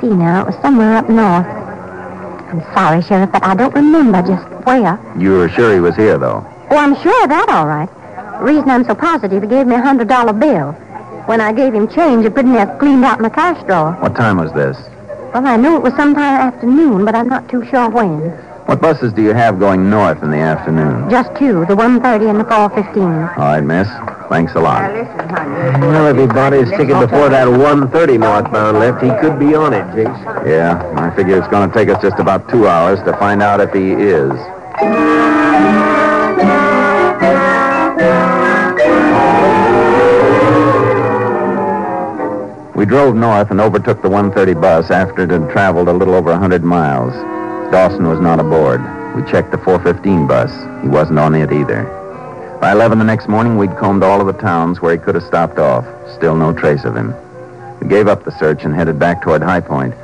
See 0.00 0.08
now, 0.08 0.42
it 0.42 0.46
was 0.46 0.56
somewhere 0.62 0.96
up 0.96 1.08
north. 1.08 1.46
I'm 1.46 2.60
sorry, 2.74 3.02
Sheriff, 3.02 3.30
but 3.32 3.44
I 3.44 3.54
don't 3.54 3.74
remember 3.74 4.22
just 4.22 4.44
where. 4.64 4.98
You 5.18 5.32
were 5.32 5.48
sure 5.48 5.74
he 5.74 5.80
was 5.80 5.96
here, 5.96 6.16
though. 6.18 6.46
Oh, 6.70 6.76
I'm 6.76 6.94
sure 7.02 7.22
of 7.24 7.28
that, 7.30 7.48
all 7.48 7.66
right. 7.66 7.88
The 8.38 8.44
reason 8.44 8.70
I'm 8.70 8.84
so 8.84 8.94
positive, 8.94 9.42
he 9.42 9.48
gave 9.48 9.66
me 9.66 9.74
a 9.74 9.80
hundred 9.80 10.08
dollar 10.08 10.32
bill. 10.32 10.72
When 11.26 11.40
I 11.40 11.52
gave 11.52 11.74
him 11.74 11.88
change, 11.88 12.24
it 12.24 12.34
couldn't 12.34 12.54
have 12.54 12.78
cleaned 12.78 13.04
out 13.04 13.20
my 13.20 13.28
cash 13.28 13.62
drawer. 13.66 13.92
What 14.00 14.16
time 14.16 14.38
was 14.38 14.52
this? 14.52 14.78
Well, 15.34 15.46
I 15.46 15.56
knew 15.56 15.76
it 15.76 15.82
was 15.82 15.94
sometime 15.94 16.40
afternoon, 16.40 17.04
but 17.04 17.14
I'm 17.14 17.28
not 17.28 17.48
too 17.50 17.66
sure 17.66 17.90
when. 17.90 18.32
What 18.68 18.82
buses 18.82 19.14
do 19.14 19.22
you 19.22 19.32
have 19.32 19.58
going 19.58 19.88
north 19.88 20.22
in 20.22 20.30
the 20.30 20.36
afternoon? 20.36 21.08
Just 21.08 21.34
two, 21.38 21.64
the 21.64 21.74
1.30 21.74 22.28
and 22.28 22.38
the 22.38 22.44
4.15. 22.44 23.38
All 23.38 23.44
right, 23.44 23.64
miss. 23.64 23.88
Thanks 24.28 24.52
a 24.56 24.60
lot. 24.60 24.92
Well, 25.80 26.06
if 26.08 26.18
he 26.18 26.26
bought 26.26 26.52
his 26.52 26.68
ticket 26.68 27.00
before 27.00 27.30
that 27.30 27.46
1.30 27.48 28.20
northbound 28.20 28.78
left, 28.78 29.02
he 29.02 29.08
could 29.22 29.38
be 29.38 29.54
on 29.54 29.72
it, 29.72 29.86
Jace. 29.96 30.46
Yeah, 30.46 30.84
I 30.98 31.16
figure 31.16 31.38
it's 31.38 31.48
going 31.48 31.66
to 31.66 31.74
take 31.74 31.88
us 31.88 32.02
just 32.02 32.18
about 32.18 32.46
two 32.50 32.68
hours 32.68 32.98
to 33.04 33.16
find 33.16 33.42
out 33.42 33.62
if 33.62 33.72
he 33.72 33.92
is. 33.92 34.32
We 42.76 42.84
drove 42.84 43.16
north 43.16 43.50
and 43.50 43.62
overtook 43.62 44.02
the 44.02 44.10
130 44.10 44.60
bus 44.60 44.90
after 44.90 45.22
it 45.22 45.30
had 45.30 45.48
traveled 45.48 45.88
a 45.88 45.92
little 45.94 46.14
over 46.14 46.32
100 46.32 46.62
miles. 46.62 47.14
Dawson 47.70 48.08
was 48.08 48.18
not 48.18 48.40
aboard. 48.40 48.80
We 49.14 49.22
checked 49.30 49.50
the 49.50 49.58
415 49.58 50.26
bus. 50.26 50.50
He 50.82 50.88
wasn't 50.88 51.18
on 51.18 51.34
it 51.34 51.52
either. 51.52 51.84
By 52.60 52.72
11 52.72 52.98
the 52.98 53.04
next 53.04 53.28
morning, 53.28 53.58
we'd 53.58 53.76
combed 53.76 54.02
all 54.02 54.20
of 54.20 54.26
the 54.26 54.40
towns 54.40 54.80
where 54.80 54.92
he 54.92 54.98
could 54.98 55.14
have 55.14 55.24
stopped 55.24 55.58
off. 55.58 55.84
Still 56.14 56.34
no 56.34 56.52
trace 56.52 56.84
of 56.84 56.96
him. 56.96 57.14
We 57.80 57.88
gave 57.88 58.08
up 58.08 58.24
the 58.24 58.36
search 58.38 58.64
and 58.64 58.74
headed 58.74 58.98
back 58.98 59.22
toward 59.22 59.42
High 59.42 59.60
Point. 59.60 59.94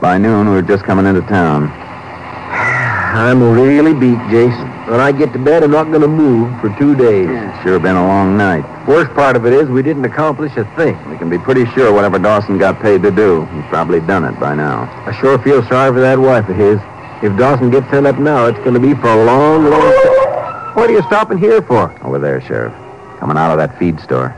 By 0.00 0.18
noon, 0.18 0.48
we 0.48 0.54
were 0.54 0.62
just 0.62 0.84
coming 0.84 1.06
into 1.06 1.22
town. 1.22 1.64
I'm 1.72 3.42
really 3.42 3.94
beat, 3.94 4.18
Jason. 4.30 4.68
When 4.86 5.00
I 5.00 5.12
get 5.12 5.32
to 5.32 5.38
bed, 5.38 5.62
I'm 5.62 5.70
not 5.70 5.88
going 5.88 6.02
to 6.02 6.08
move 6.08 6.60
for 6.60 6.68
two 6.78 6.94
days. 6.94 7.28
Sure 7.62 7.78
been 7.78 7.96
a 7.96 8.06
long 8.06 8.36
night. 8.36 8.64
Worst 8.86 9.12
part 9.14 9.34
of 9.34 9.44
it 9.44 9.52
is 9.52 9.68
we 9.68 9.82
didn't 9.82 10.04
accomplish 10.04 10.56
a 10.56 10.64
thing. 10.76 10.96
We 11.10 11.18
can 11.18 11.28
be 11.28 11.38
pretty 11.38 11.66
sure 11.72 11.92
whatever 11.92 12.18
Dawson 12.18 12.58
got 12.58 12.80
paid 12.80 13.02
to 13.02 13.10
do, 13.10 13.44
he's 13.46 13.64
probably 13.66 14.00
done 14.00 14.24
it 14.24 14.38
by 14.38 14.54
now. 14.54 14.84
I 15.06 15.18
sure 15.20 15.38
feel 15.38 15.62
sorry 15.64 15.92
for 15.92 16.00
that 16.00 16.18
wife 16.18 16.48
of 16.48 16.56
his. 16.56 16.78
If 17.20 17.36
Dawson 17.36 17.70
gets 17.70 17.90
sent 17.90 18.06
up 18.06 18.16
now, 18.18 18.46
it's 18.46 18.58
going 18.58 18.74
to 18.74 18.80
be 18.80 18.94
for 18.94 19.08
a 19.08 19.24
long, 19.24 19.64
long 19.64 19.80
time. 19.80 20.76
What 20.76 20.88
are 20.88 20.92
you 20.92 21.02
stopping 21.02 21.36
here 21.36 21.60
for? 21.60 21.92
Over 22.04 22.20
there, 22.20 22.40
Sheriff. 22.40 22.72
Coming 23.18 23.36
out 23.36 23.50
of 23.50 23.58
that 23.58 23.76
feed 23.76 23.98
store. 23.98 24.36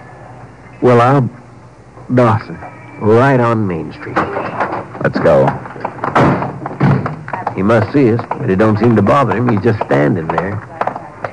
Well, 0.81 0.99
I'll... 0.99 1.29
Dawson. 2.15 2.57
Right 3.01 3.39
on 3.39 3.67
Main 3.67 3.93
Street. 3.93 4.17
Let's 4.17 5.19
go. 5.21 5.47
He 7.55 7.63
must 7.63 7.93
see 7.93 8.15
us, 8.15 8.25
but 8.31 8.49
it 8.49 8.57
don't 8.57 8.79
seem 8.79 8.97
to 8.97 9.03
bother 9.03 9.37
him. 9.37 9.51
He's 9.51 9.61
just 9.61 9.79
standing 9.85 10.27
there. 10.29 10.57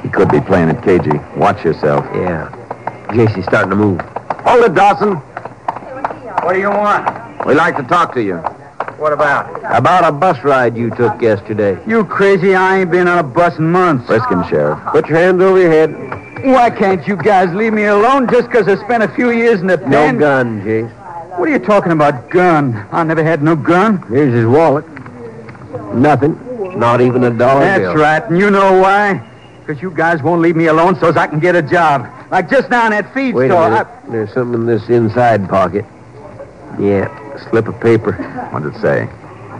He 0.03 0.09
could 0.09 0.29
be 0.29 0.41
playing 0.41 0.67
it 0.67 0.83
cagey. 0.83 1.17
Watch 1.37 1.63
yourself. 1.63 2.03
Yeah. 2.13 2.49
JC's 3.11 3.45
starting 3.45 3.69
to 3.69 3.77
move. 3.77 4.01
Hold 4.01 4.65
it, 4.65 4.75
Dawson. 4.75 5.15
What 5.15 6.53
do 6.53 6.59
you 6.59 6.69
want? 6.69 7.45
We'd 7.45 7.55
like 7.55 7.77
to 7.77 7.83
talk 7.83 8.13
to 8.15 8.21
you. 8.21 8.43
What 8.97 9.13
about? 9.13 9.61
About 9.75 10.03
a 10.05 10.11
bus 10.11 10.43
ride 10.43 10.75
you 10.75 10.89
took 10.89 11.21
yesterday. 11.21 11.77
You 11.85 12.03
crazy? 12.03 12.55
I 12.55 12.79
ain't 12.79 12.89
been 12.91 13.07
on 13.07 13.19
a 13.19 13.23
bus 13.23 13.57
in 13.59 13.71
months. 13.71 14.07
Frisk 14.07 14.29
him, 14.29 14.43
Sheriff. 14.47 14.79
Put 14.91 15.07
your 15.07 15.19
hands 15.19 15.41
over 15.41 15.59
your 15.59 15.69
head. 15.69 15.93
Why 16.45 16.69
can't 16.69 17.07
you 17.07 17.15
guys 17.15 17.53
leave 17.53 17.73
me 17.73 17.85
alone 17.85 18.27
just 18.27 18.49
'cause 18.51 18.67
I 18.67 18.75
spent 18.83 19.03
a 19.03 19.07
few 19.09 19.29
years 19.31 19.61
in 19.61 19.67
the 19.67 19.77
No 19.77 19.85
pen? 19.87 20.17
gun, 20.17 20.61
Jace. 20.65 20.89
What 21.37 21.47
are 21.47 21.51
you 21.51 21.59
talking 21.59 21.91
about, 21.91 22.29
gun? 22.31 22.85
I 22.91 23.03
never 23.03 23.23
had 23.23 23.43
no 23.43 23.55
gun. 23.55 24.03
Here's 24.09 24.33
his 24.33 24.45
wallet. 24.45 24.85
Nothing. 25.93 26.39
Not 26.75 27.01
even 27.01 27.23
a 27.23 27.29
dollar 27.31 27.61
That's 27.61 27.79
bill. 27.79 27.95
right, 27.95 28.27
and 28.29 28.37
you 28.39 28.49
know 28.49 28.81
why? 28.81 29.21
'Cause 29.67 29.81
you 29.81 29.91
guys 29.91 30.23
won't 30.23 30.41
leave 30.41 30.55
me 30.55 30.67
alone 30.67 30.95
so's 30.99 31.17
I 31.17 31.27
can 31.27 31.39
get 31.39 31.55
a 31.55 31.61
job. 31.61 32.05
Like 32.31 32.49
just 32.49 32.69
now 32.69 32.85
in 32.85 32.91
that 32.91 33.13
feed 33.13 33.35
Wait 33.35 33.49
store. 33.51 33.67
a 33.67 33.69
minute. 33.69 33.87
There's 34.09 34.33
something 34.33 34.61
in 34.61 34.65
this 34.65 34.87
inside 34.89 35.47
pocket. 35.49 35.85
Yeah, 36.79 37.07
slip 37.49 37.67
of 37.67 37.79
paper. 37.79 38.13
What 38.51 38.63
did 38.63 38.75
it 38.75 38.81
say? 38.81 39.09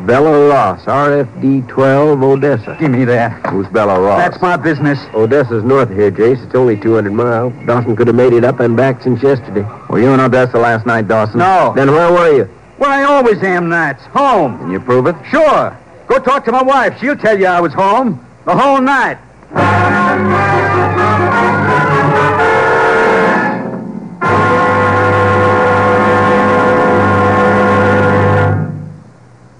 Bella 0.05 0.48
Ross, 0.48 0.86
RFD 0.86 1.67
12, 1.67 2.22
Odessa. 2.22 2.77
Give 2.79 2.91
me 2.91 3.03
that. 3.05 3.46
Who's 3.48 3.67
Bella 3.67 4.00
Ross? 4.00 4.19
That's 4.19 4.41
my 4.41 4.55
business. 4.55 5.00
Odessa's 5.13 5.63
north 5.63 5.89
of 5.89 5.98
here, 5.98 6.12
Jace. 6.12 6.43
It's 6.46 6.53
only 6.55 6.77
200 6.77 7.12
miles. 7.12 7.53
Dawson 7.65 7.96
could 7.96 8.07
have 8.07 8.15
made 8.15 8.34
it 8.34 8.43
up 8.43 8.60
and 8.60 8.77
back 8.77 9.01
since 9.01 9.24
yesterday. 9.24 9.63
Were 9.89 10.00
you 10.00 10.10
in 10.10 10.19
Odessa 10.19 10.57
last 10.57 10.86
night, 10.86 11.07
Dawson? 11.07 11.39
No. 11.39 11.74
Then 11.75 11.91
where 11.91 12.12
were 12.12 12.31
you? 12.31 12.50
Well, 12.77 12.91
I 12.91 13.03
always 13.03 13.41
am 13.41 13.69
nights. 13.69 14.03
Home. 14.07 14.60
Can 14.60 14.72
you 14.72 14.79
prove 14.79 15.07
it? 15.07 15.15
Sure. 15.29 15.75
Go 16.07 16.19
talk 16.19 16.46
to 16.46 16.51
my 16.51 16.62
wife. 16.63 17.00
She'll 17.00 17.17
tell 17.17 17.38
you 17.38 17.48
I 17.48 17.60
was 17.60 17.74
home. 17.74 18.24
The 18.46 18.55
whole 18.55 18.79
night. 18.79 19.17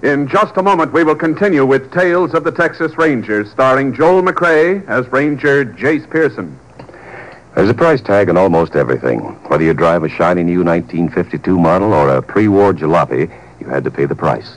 In 0.02 0.28
just 0.28 0.56
a 0.56 0.62
moment, 0.62 0.92
we 0.92 1.02
will 1.02 1.16
continue 1.16 1.66
with 1.66 1.92
Tales 1.92 2.32
of 2.32 2.44
the 2.44 2.52
Texas 2.52 2.96
Rangers, 2.96 3.50
starring 3.50 3.92
Joel 3.92 4.22
McCrea 4.22 4.86
as 4.86 5.10
Ranger 5.10 5.64
Jace 5.64 6.08
Pearson. 6.08 6.56
There's 7.56 7.68
a 7.68 7.74
price 7.74 8.00
tag 8.00 8.28
on 8.28 8.36
almost 8.36 8.76
everything. 8.76 9.18
Whether 9.48 9.64
you 9.64 9.74
drive 9.74 10.04
a 10.04 10.08
shiny 10.08 10.44
new 10.44 10.62
1952 10.62 11.58
model 11.58 11.92
or 11.92 12.10
a 12.10 12.22
pre-war 12.22 12.74
jalopy, 12.74 13.28
you 13.58 13.66
had 13.66 13.82
to 13.82 13.90
pay 13.90 14.04
the 14.04 14.14
price. 14.14 14.56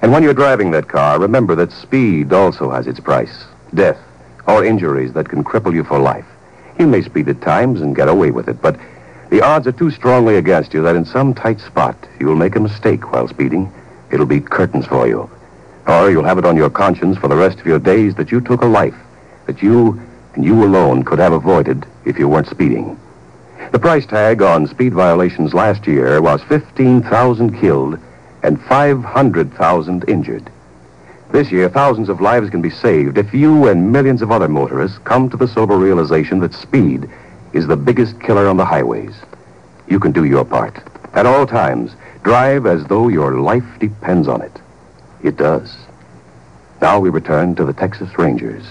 And 0.00 0.10
when 0.10 0.22
you're 0.22 0.32
driving 0.32 0.70
that 0.70 0.88
car, 0.88 1.20
remember 1.20 1.54
that 1.56 1.70
speed 1.70 2.32
also 2.32 2.70
has 2.70 2.86
its 2.86 2.98
price. 2.98 3.44
Death 3.74 3.98
or 4.48 4.64
injuries 4.64 5.12
that 5.12 5.28
can 5.28 5.44
cripple 5.44 5.74
you 5.74 5.84
for 5.84 5.98
life. 5.98 6.24
You 6.78 6.86
may 6.86 7.02
speed 7.02 7.28
at 7.28 7.42
times 7.42 7.82
and 7.82 7.94
get 7.94 8.08
away 8.08 8.30
with 8.30 8.48
it, 8.48 8.62
but 8.62 8.80
the 9.28 9.42
odds 9.42 9.66
are 9.66 9.72
too 9.72 9.90
strongly 9.90 10.36
against 10.36 10.72
you 10.72 10.80
that 10.84 10.96
in 10.96 11.04
some 11.04 11.34
tight 11.34 11.60
spot 11.60 11.94
you 12.18 12.24
will 12.24 12.36
make 12.36 12.56
a 12.56 12.60
mistake 12.60 13.12
while 13.12 13.28
speeding. 13.28 13.70
It'll 14.10 14.26
be 14.26 14.40
curtains 14.40 14.86
for 14.86 15.06
you. 15.06 15.30
Or 15.86 16.10
you'll 16.10 16.24
have 16.24 16.38
it 16.38 16.44
on 16.44 16.56
your 16.56 16.70
conscience 16.70 17.16
for 17.18 17.28
the 17.28 17.36
rest 17.36 17.58
of 17.58 17.66
your 17.66 17.78
days 17.78 18.14
that 18.16 18.30
you 18.30 18.40
took 18.40 18.62
a 18.62 18.66
life 18.66 18.94
that 19.46 19.62
you 19.62 20.00
and 20.34 20.44
you 20.44 20.64
alone 20.64 21.04
could 21.04 21.18
have 21.18 21.32
avoided 21.32 21.86
if 22.04 22.18
you 22.18 22.28
weren't 22.28 22.48
speeding. 22.48 22.98
The 23.72 23.78
price 23.78 24.06
tag 24.06 24.42
on 24.42 24.66
speed 24.66 24.92
violations 24.92 25.54
last 25.54 25.86
year 25.86 26.20
was 26.20 26.42
15,000 26.44 27.58
killed 27.58 27.98
and 28.42 28.60
500,000 28.62 30.08
injured. 30.08 30.50
This 31.32 31.50
year, 31.50 31.68
thousands 31.68 32.08
of 32.08 32.20
lives 32.20 32.50
can 32.50 32.62
be 32.62 32.70
saved 32.70 33.18
if 33.18 33.34
you 33.34 33.66
and 33.66 33.90
millions 33.90 34.22
of 34.22 34.30
other 34.30 34.48
motorists 34.48 34.98
come 34.98 35.28
to 35.30 35.36
the 35.36 35.48
sober 35.48 35.76
realization 35.76 36.38
that 36.40 36.54
speed 36.54 37.08
is 37.52 37.66
the 37.66 37.76
biggest 37.76 38.20
killer 38.20 38.46
on 38.46 38.56
the 38.56 38.64
highways. 38.64 39.14
You 39.88 39.98
can 39.98 40.12
do 40.12 40.24
your 40.24 40.44
part. 40.44 40.80
At 41.14 41.26
all 41.26 41.46
times, 41.46 41.92
drive 42.26 42.66
as 42.66 42.84
though 42.86 43.06
your 43.06 43.38
life 43.38 43.78
depends 43.78 44.26
on 44.26 44.42
it. 44.42 44.60
It 45.22 45.36
does. 45.36 45.76
Now 46.82 46.98
we 46.98 47.08
return 47.08 47.54
to 47.54 47.64
the 47.64 47.72
Texas 47.72 48.18
Rangers. 48.18 48.64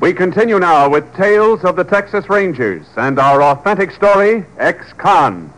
We 0.00 0.12
continue 0.12 0.60
now 0.60 0.88
with 0.88 1.12
Tales 1.16 1.64
of 1.64 1.74
the 1.74 1.82
Texas 1.82 2.30
Rangers 2.30 2.86
and 2.96 3.18
our 3.18 3.42
authentic 3.42 3.90
story, 3.90 4.46
Ex-Con. 4.58 5.52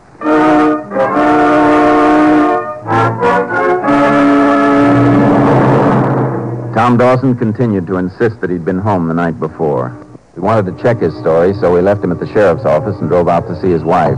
Tom 6.87 6.95
Dawson 6.97 7.35
continued 7.35 7.85
to 7.87 7.97
insist 7.97 8.39
that 8.39 8.49
he'd 8.49 8.63
been 8.63 8.77
home 8.79 9.09
the 9.09 9.13
night 9.13 9.37
before. 9.41 9.93
We 10.37 10.41
wanted 10.41 10.73
to 10.73 10.81
check 10.81 10.99
his 10.99 11.13
story, 11.17 11.53
so 11.53 11.73
we 11.73 11.81
left 11.81 12.01
him 12.01 12.13
at 12.13 12.19
the 12.21 12.27
sheriff's 12.27 12.63
office 12.63 12.95
and 13.01 13.09
drove 13.09 13.27
out 13.27 13.45
to 13.49 13.59
see 13.61 13.69
his 13.69 13.83
wife. 13.83 14.17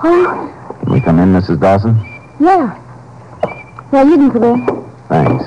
Oh, 0.00 0.78
Can 0.84 0.92
we 0.92 1.00
come 1.00 1.18
in, 1.18 1.32
Mrs. 1.32 1.58
Dawson? 1.58 1.96
yeah. 2.38 2.78
Yeah, 3.92 4.04
you 4.04 4.14
can 4.16 4.30
come 4.30 4.44
in. 4.44 4.90
Thanks. 5.08 5.44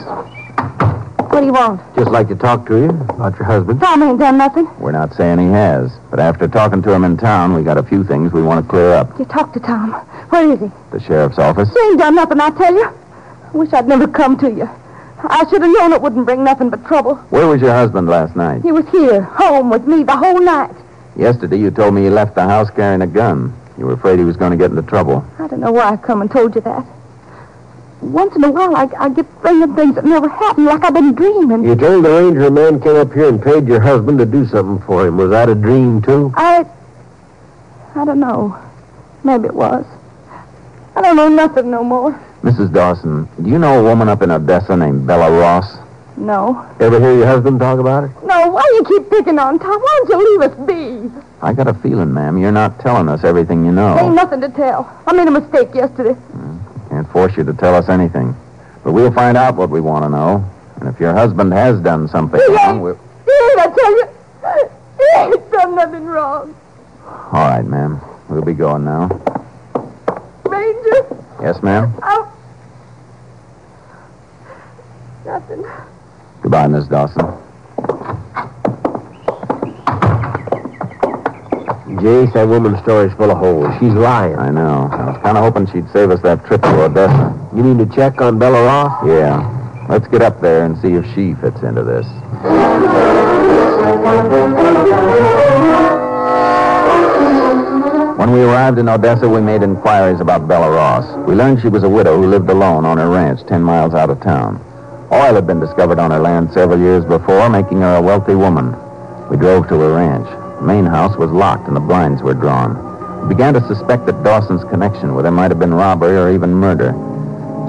What 1.32 1.40
do 1.40 1.46
you 1.46 1.54
want? 1.54 1.80
Just 1.96 2.12
like 2.12 2.28
to 2.28 2.36
talk 2.36 2.68
to 2.68 2.75
you 2.78 2.90
about 2.90 3.36
your 3.40 3.46
husband. 3.46 3.80
Tom 3.80 4.04
ain't 4.04 4.20
done 4.20 4.38
nothing. 4.38 4.68
We're 4.78 4.92
not 4.92 5.14
saying 5.14 5.40
he 5.40 5.48
has, 5.52 5.90
but 6.12 6.20
after 6.20 6.50
talking 6.50 6.82
to 6.82 6.92
him 6.92 7.06
in 7.06 7.16
town, 7.16 7.54
we 7.54 7.64
got 7.64 7.78
a 7.78 7.84
few 7.84 8.04
things 8.04 8.34
we 8.34 8.42
want 8.42 8.66
to 8.66 8.70
clear 8.70 8.92
up. 8.92 9.18
You 9.18 9.24
talk 9.24 9.54
to 9.54 9.60
Tom. 9.62 9.94
Where 10.32 10.52
is 10.52 10.60
he? 10.60 10.70
The 10.92 11.00
sheriff's 11.00 11.40
office. 11.40 11.70
He 11.72 11.80
ain't 11.80 12.00
done 12.00 12.16
nothing, 12.16 12.42
I 12.42 12.50
tell 12.50 12.74
you. 12.75 12.90
I 13.56 13.58
wish 13.58 13.72
I'd 13.72 13.88
never 13.88 14.06
come 14.06 14.38
to 14.40 14.52
you. 14.52 14.70
I 15.24 15.48
should 15.50 15.62
have 15.62 15.72
known 15.72 15.94
it 15.94 16.02
wouldn't 16.02 16.26
bring 16.26 16.44
nothing 16.44 16.70
but 16.70 16.86
trouble. 16.86 17.16
Where 17.30 17.48
was 17.48 17.62
your 17.62 17.72
husband 17.72 18.10
last 18.10 18.36
night? 18.36 18.62
He 18.64 18.74
was 18.74 18.86
here, 18.90 19.22
home 19.22 19.70
with 19.70 19.88
me 19.88 20.04
the 20.04 20.18
whole 20.18 20.42
night. 20.42 20.76
Yesterday, 21.16 21.58
you 21.58 21.72
told 21.72 21.94
me 21.94 22.04
he 22.04 22.10
left 22.10 22.36
the 22.36 22.44
house 22.44 22.70
carrying 22.70 23.02
a 23.02 23.08
gun. 23.08 23.58
You 23.78 23.86
were 23.86 23.94
afraid 23.94 24.20
he 24.20 24.26
was 24.26 24.36
going 24.36 24.52
to 24.52 24.58
get 24.58 24.72
into 24.72 24.82
trouble. 24.82 25.26
I 25.40 25.48
don't 25.48 25.62
know 25.62 25.72
why 25.72 25.94
I 25.94 25.96
come 25.96 26.22
and 26.22 26.30
told 26.30 26.54
you 26.54 26.60
that. 26.62 26.86
Once 28.02 28.36
in 28.36 28.44
a 28.44 28.52
while, 28.52 28.76
I, 28.76 28.90
I 29.00 29.08
get 29.08 29.26
thinking 29.42 29.74
things 29.74 29.96
that 29.96 30.04
never 30.04 30.28
happened, 30.28 30.66
like 30.66 30.84
I've 30.84 30.94
been 30.94 31.16
dreaming. 31.16 31.64
You 31.64 31.78
told 31.78 32.04
the 32.04 32.10
ranger 32.10 32.48
a 32.48 32.52
man 32.52 32.82
came 32.82 32.98
up 32.98 33.14
here 33.14 33.30
and 33.30 33.42
paid 33.42 33.70
your 33.70 33.80
husband 33.80 34.20
to 34.20 34.26
do 34.26 34.46
something 34.48 34.86
for 34.86 35.08
him. 35.08 35.16
Was 35.16 35.30
that 35.30 35.48
a 35.48 35.56
dream, 35.56 36.02
too? 36.02 36.34
I. 36.36 36.66
I 37.96 38.04
don't 38.04 38.20
know. 38.20 38.62
Maybe 39.24 39.46
it 39.46 39.56
was. 39.56 39.86
I 40.98 41.02
don't 41.02 41.16
know 41.16 41.30
nothing 41.30 41.72
no 41.72 41.86
more. 41.86 42.20
Mrs. 42.46 42.72
Dawson, 42.72 43.28
do 43.42 43.50
you 43.50 43.58
know 43.58 43.80
a 43.80 43.84
woman 43.84 44.08
up 44.08 44.22
in 44.22 44.30
Odessa 44.30 44.78
named 44.78 45.08
Bella 45.08 45.32
Ross? 45.32 45.78
No. 46.16 46.64
Ever 46.80 47.00
hear 47.00 47.16
your 47.18 47.25
husband 47.25 47.60
talk 47.60 47.80
about 47.80 48.08
her? 48.08 48.25
No, 48.25 48.50
why 48.52 48.62
do 48.62 48.75
you 48.75 48.84
keep 49.00 49.10
picking 49.10 49.40
on 49.40 49.58
Tom? 49.58 49.82
Why 49.82 50.04
don't 50.08 50.10
you 50.22 50.40
leave 50.40 50.52
us 50.52 50.68
be? 50.68 51.22
I 51.42 51.54
got 51.54 51.68
a 51.68 51.74
feeling, 51.74 52.14
ma'am, 52.14 52.38
you're 52.38 52.52
not 52.52 52.80
telling 52.80 53.10
us 53.10 53.24
everything 53.24 53.66
you 53.66 53.72
know. 53.72 53.98
Ain't 53.98 54.14
nothing 54.14 54.42
to 54.42 54.50
tell. 54.50 54.88
I 55.08 55.14
made 55.14 55.28
a 55.28 55.32
mistake 55.32 55.74
yesterday. 55.74 56.14
Hmm. 56.14 56.58
Can't 56.90 57.12
force 57.12 57.36
you 57.36 57.44
to 57.46 57.54
tell 57.54 57.74
us 57.74 57.90
anything. 57.90 58.36
But 58.84 58.92
we'll 58.92 59.12
find 59.12 59.36
out 59.38 59.56
what 59.56 59.72
we 59.72 59.82
want 59.82 60.06
to 60.06 60.10
know. 60.10 60.48
And 60.80 60.88
if 60.88 61.00
your 61.00 61.14
husband 61.14 61.52
has 61.52 61.80
done 61.82 62.08
something 62.08 62.40
He 62.40 62.54
wrong, 62.54 62.75
ain't. 62.75 62.82
we'll... 62.84 63.00
He 63.25 63.32
ain't, 63.32 63.60
I 63.60 63.74
tell 63.75 63.92
you. 63.98 64.08
He 65.00 65.20
ain't 65.20 65.52
done 65.52 65.75
nothing 65.75 66.06
wrong. 66.06 66.56
All 67.08 67.50
right, 67.50 67.66
ma'am. 67.66 68.00
We'll 68.30 68.44
be 68.46 68.54
going 68.54 68.86
now. 68.86 69.08
Ranger, 70.46 71.08
Yes, 71.42 71.62
ma'am? 71.64 71.92
out. 72.04 72.30
Nothing. 75.26 75.66
Miss 76.67 76.88
Dawson. 76.88 77.25
Jace, 82.05 82.34
that 82.34 82.48
woman's 82.48 82.79
story's 82.79 83.13
full 83.13 83.31
of 83.31 83.38
holes. 83.38 83.74
She's 83.79 83.93
lying. 83.93 84.36
I 84.38 84.51
know. 84.51 84.89
I 84.91 85.12
was 85.12 85.22
kind 85.24 85.38
of 85.38 85.43
hoping 85.43 85.65
she'd 85.72 85.89
save 85.91 86.12
us 86.12 86.22
that 86.22 86.45
trip 86.45 86.62
to 86.62 86.84
Odessa. 86.84 87.50
You 87.55 87.63
need 87.63 87.89
to 87.89 87.95
check 87.95 88.22
on 88.22 88.38
Bella 88.38 88.63
Ross? 88.63 89.07
Yeah. 89.07 89.88
Let's 89.89 90.08
get 90.08 90.21
up 90.21 90.41
there 90.41 90.65
and 90.65 90.78
see 90.82 90.93
if 90.93 91.06
she 91.15 91.36
fits 91.36 91.62
into 91.63 91.84
this. 91.84 92.06
When 98.17 98.32
we 98.32 98.41
arrived 98.41 98.80
in 98.80 98.89
Odessa, 98.89 99.30
we 99.30 99.41
made 99.41 99.62
inquiries 99.62 100.19
about 100.19 100.47
Bella 100.47 100.71
Ross. 100.71 101.06
We 101.28 101.36
learned 101.36 101.62
she 101.62 101.69
was 101.69 101.84
a 101.84 101.89
widow 101.89 102.17
who 102.17 102.28
lived 102.28 102.49
alone 102.49 102.84
on 102.86 102.97
her 102.97 103.10
ranch 103.10 103.45
10 103.47 103.62
miles 103.62 103.93
out 103.93 104.10
of 104.10 104.19
town. 104.21 104.60
Oil 105.12 105.36
had 105.36 105.46
been 105.46 105.60
discovered 105.60 106.00
on 106.00 106.12
her 106.12 106.20
land 106.20 106.52
several 106.52 106.80
years 106.80 107.06
before, 107.06 107.50
making 107.50 107.82
her 107.82 107.96
a 107.96 108.02
wealthy 108.02 108.36
woman. 108.36 108.76
We 109.30 109.38
drove 109.38 109.68
to 109.68 109.80
her 109.80 109.94
ranch. 109.94 110.28
The 110.60 110.65
main 110.65 110.86
house 110.86 111.15
was 111.15 111.32
locked 111.32 111.68
and 111.68 111.76
the 111.76 111.82
blinds 111.82 112.24
were 112.24 112.34
drawn. 112.34 113.22
We 113.22 113.30
began 113.30 113.54
to 113.54 113.68
suspect 113.68 114.06
that 114.08 114.24
Dawson's 114.24 114.63
connection 114.63 115.13
with 115.13 115.26
her 115.26 115.32
might 115.32 115.52
have 115.52 115.60
been 115.60 115.74
robbery 115.74 116.18
or 116.18 116.32
even 116.32 116.54
murder. 116.54 116.91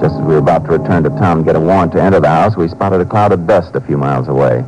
Just 0.01 0.15
as 0.15 0.21
we 0.21 0.33
were 0.33 0.39
about 0.39 0.65
to 0.65 0.71
return 0.71 1.03
to 1.03 1.09
town 1.09 1.37
and 1.37 1.45
get 1.45 1.55
a 1.55 1.59
warrant 1.59 1.91
to 1.93 2.01
enter 2.01 2.19
the 2.19 2.27
house, 2.27 2.55
we 2.55 2.67
spotted 2.67 3.01
a 3.01 3.05
cloud 3.05 3.31
of 3.31 3.47
dust 3.47 3.75
a 3.75 3.81
few 3.81 3.97
miles 3.97 4.27
away. 4.27 4.63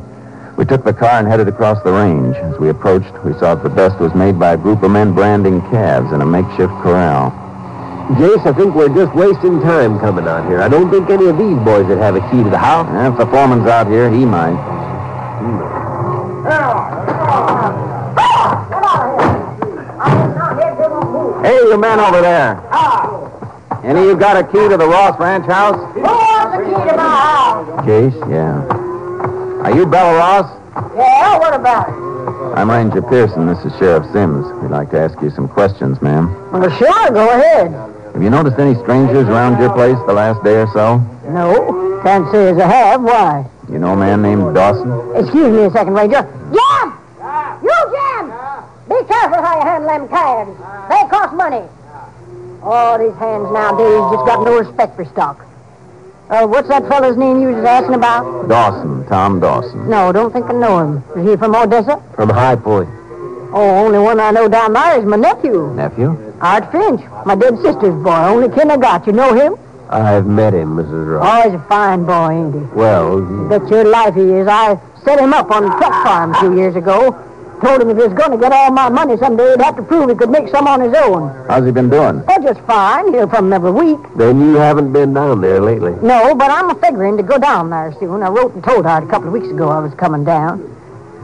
We 0.56 0.64
took 0.64 0.84
the 0.84 0.92
car 0.92 1.18
and 1.18 1.26
headed 1.26 1.48
across 1.48 1.82
the 1.82 1.92
range. 1.92 2.36
As 2.36 2.58
we 2.58 2.68
approached, 2.68 3.12
we 3.24 3.32
saw 3.34 3.54
that 3.54 3.62
the 3.62 3.74
dust 3.74 3.98
was 3.98 4.14
made 4.14 4.38
by 4.38 4.52
a 4.52 4.56
group 4.56 4.82
of 4.82 4.90
men 4.90 5.14
branding 5.14 5.60
calves 5.70 6.12
in 6.12 6.20
a 6.20 6.26
makeshift 6.26 6.72
corral. 6.82 7.30
Jace, 8.18 8.44
I 8.44 8.52
think 8.52 8.74
we're 8.74 8.88
just 8.88 9.14
wasting 9.14 9.60
time 9.60 10.00
coming 10.00 10.26
out 10.26 10.48
here. 10.48 10.60
I 10.60 10.68
don't 10.68 10.90
think 10.90 11.08
any 11.10 11.26
of 11.26 11.38
these 11.38 11.56
boys 11.58 11.86
would 11.86 11.98
have 11.98 12.16
a 12.16 12.20
key 12.30 12.42
to 12.42 12.50
the 12.50 12.58
house. 12.58 12.88
And 12.90 13.06
if 13.06 13.18
the 13.18 13.26
foreman's 13.26 13.68
out 13.68 13.86
here, 13.86 14.10
he 14.10 14.24
might. 14.24 14.58
Hey, 21.46 21.54
you 21.54 21.78
men 21.78 22.00
over 22.00 22.20
there. 22.20 22.60
Any 23.84 24.00
of 24.00 24.06
you 24.06 24.16
got 24.16 24.36
a 24.36 24.42
key 24.44 24.68
to 24.68 24.76
the 24.76 24.86
Ross 24.86 25.18
Ranch 25.20 25.46
house? 25.46 25.76
Who 25.94 26.00
wants 26.02 26.56
the 26.56 26.64
key 26.64 26.90
to 26.90 26.96
my 26.96 27.08
house? 27.08 27.86
Case, 27.86 28.14
yeah. 28.28 28.66
Are 29.62 29.74
you 29.74 29.86
Bella 29.86 30.18
Ross? 30.18 30.50
Yeah, 30.96 31.38
what 31.38 31.54
about 31.54 31.88
it? 31.88 32.58
I'm 32.58 32.68
Ranger 32.70 33.02
Pearson. 33.02 33.46
This 33.46 33.64
is 33.64 33.72
Sheriff 33.78 34.04
Sims. 34.12 34.46
We'd 34.60 34.72
like 34.72 34.90
to 34.90 34.98
ask 34.98 35.20
you 35.22 35.30
some 35.30 35.48
questions, 35.48 36.02
ma'am. 36.02 36.34
Well, 36.50 36.68
sure, 36.76 37.10
go 37.10 37.28
ahead. 37.28 37.99
Have 38.12 38.22
you 38.22 38.30
noticed 38.30 38.58
any 38.58 38.74
strangers 38.82 39.28
around 39.28 39.60
your 39.60 39.72
place 39.72 39.96
the 40.06 40.12
last 40.12 40.42
day 40.42 40.60
or 40.60 40.66
so? 40.72 40.98
No, 41.30 42.00
can't 42.02 42.30
say 42.32 42.50
as 42.50 42.58
I 42.58 42.66
have. 42.66 43.02
Why? 43.02 43.46
You 43.70 43.78
know 43.78 43.92
a 43.92 43.96
man 43.96 44.22
named 44.22 44.54
Dawson? 44.54 44.90
Excuse 45.16 45.52
me 45.52 45.62
a 45.64 45.70
second, 45.70 45.94
Ranger. 45.94 46.22
Jim! 46.50 46.86
You, 47.62 47.78
Jim! 47.94 48.32
Be 48.88 49.04
careful 49.06 49.40
how 49.40 49.58
you 49.60 49.64
handle 49.64 49.88
them 49.88 50.08
calves. 50.08 50.58
They 50.90 51.08
cost 51.08 51.34
money. 51.34 51.62
Oh, 52.62 52.98
these 52.98 53.16
hands 53.18 53.48
nowadays 53.52 54.02
just 54.12 54.26
got 54.26 54.44
no 54.44 54.58
respect 54.58 54.96
for 54.96 55.04
stock. 55.04 55.46
Uh, 56.28 56.46
what's 56.46 56.68
that 56.68 56.86
fellow's 56.88 57.16
name 57.16 57.40
you 57.40 57.48
was 57.48 57.64
asking 57.64 57.94
about? 57.94 58.48
Dawson, 58.48 59.06
Tom 59.06 59.40
Dawson. 59.40 59.88
No, 59.88 60.12
don't 60.12 60.32
think 60.32 60.46
I 60.46 60.52
know 60.52 60.78
him. 60.78 61.04
Is 61.16 61.30
he 61.30 61.36
from 61.36 61.54
Odessa? 61.54 62.02
From 62.14 62.28
High 62.28 62.56
Point. 62.56 62.88
Oh, 63.52 63.84
only 63.84 63.98
one 63.98 64.20
I 64.20 64.30
know 64.30 64.48
down 64.48 64.72
there 64.72 64.98
is 64.98 65.04
my 65.04 65.16
nephew, 65.16 65.72
Nephew? 65.74 66.29
Art 66.40 66.72
Finch, 66.72 67.02
my 67.26 67.34
dead 67.34 67.56
sister's 67.60 68.02
boy. 68.02 68.16
Only 68.24 68.48
kin 68.48 68.70
I 68.70 68.76
got. 68.76 69.06
You 69.06 69.12
know 69.12 69.34
him? 69.34 69.56
I've 69.90 70.26
met 70.26 70.54
him, 70.54 70.76
Mrs. 70.76 71.18
Ross. 71.20 71.26
Oh, 71.26 71.50
he's 71.50 71.60
a 71.60 71.64
fine 71.68 72.04
boy, 72.04 72.30
ain't 72.30 72.54
he? 72.54 72.60
Well, 72.74 73.20
Bet 73.48 73.68
your 73.68 73.84
life 73.84 74.14
he 74.14 74.22
is. 74.22 74.46
I 74.48 74.80
set 75.04 75.18
him 75.18 75.34
up 75.34 75.50
on 75.50 75.64
the 75.64 75.70
truck 75.70 75.92
farm 76.04 76.34
two 76.40 76.56
years 76.56 76.76
ago. 76.76 77.10
Told 77.60 77.82
him 77.82 77.90
if 77.90 77.96
he 77.98 78.04
was 78.04 78.14
going 78.14 78.30
to 78.30 78.38
get 78.38 78.52
all 78.52 78.70
my 78.70 78.88
money 78.88 79.18
someday, 79.18 79.50
he'd 79.50 79.60
have 79.60 79.76
to 79.76 79.82
prove 79.82 80.08
he 80.08 80.16
could 80.16 80.30
make 80.30 80.48
some 80.48 80.66
on 80.66 80.80
his 80.80 80.94
own. 80.94 81.28
How's 81.46 81.66
he 81.66 81.72
been 81.72 81.90
doing? 81.90 82.24
Oh, 82.26 82.42
just 82.42 82.60
fine. 82.60 83.12
Hear 83.12 83.26
from 83.26 83.46
him 83.46 83.52
every 83.52 83.72
week. 83.72 83.98
then 84.16 84.40
you 84.40 84.54
haven't 84.54 84.94
been 84.94 85.12
down 85.12 85.42
there 85.42 85.60
lately. 85.60 85.92
No, 86.00 86.34
but 86.34 86.50
I'm 86.50 86.70
a 86.70 86.74
figuring 86.76 87.18
to 87.18 87.22
go 87.22 87.36
down 87.36 87.68
there 87.68 87.92
soon. 88.00 88.22
I 88.22 88.28
wrote 88.30 88.54
and 88.54 88.64
told 88.64 88.86
Art 88.86 89.04
a 89.04 89.06
couple 89.08 89.26
of 89.28 89.34
weeks 89.34 89.48
ago 89.48 89.68
I 89.68 89.80
was 89.80 89.92
coming 89.94 90.24
down. 90.24 90.74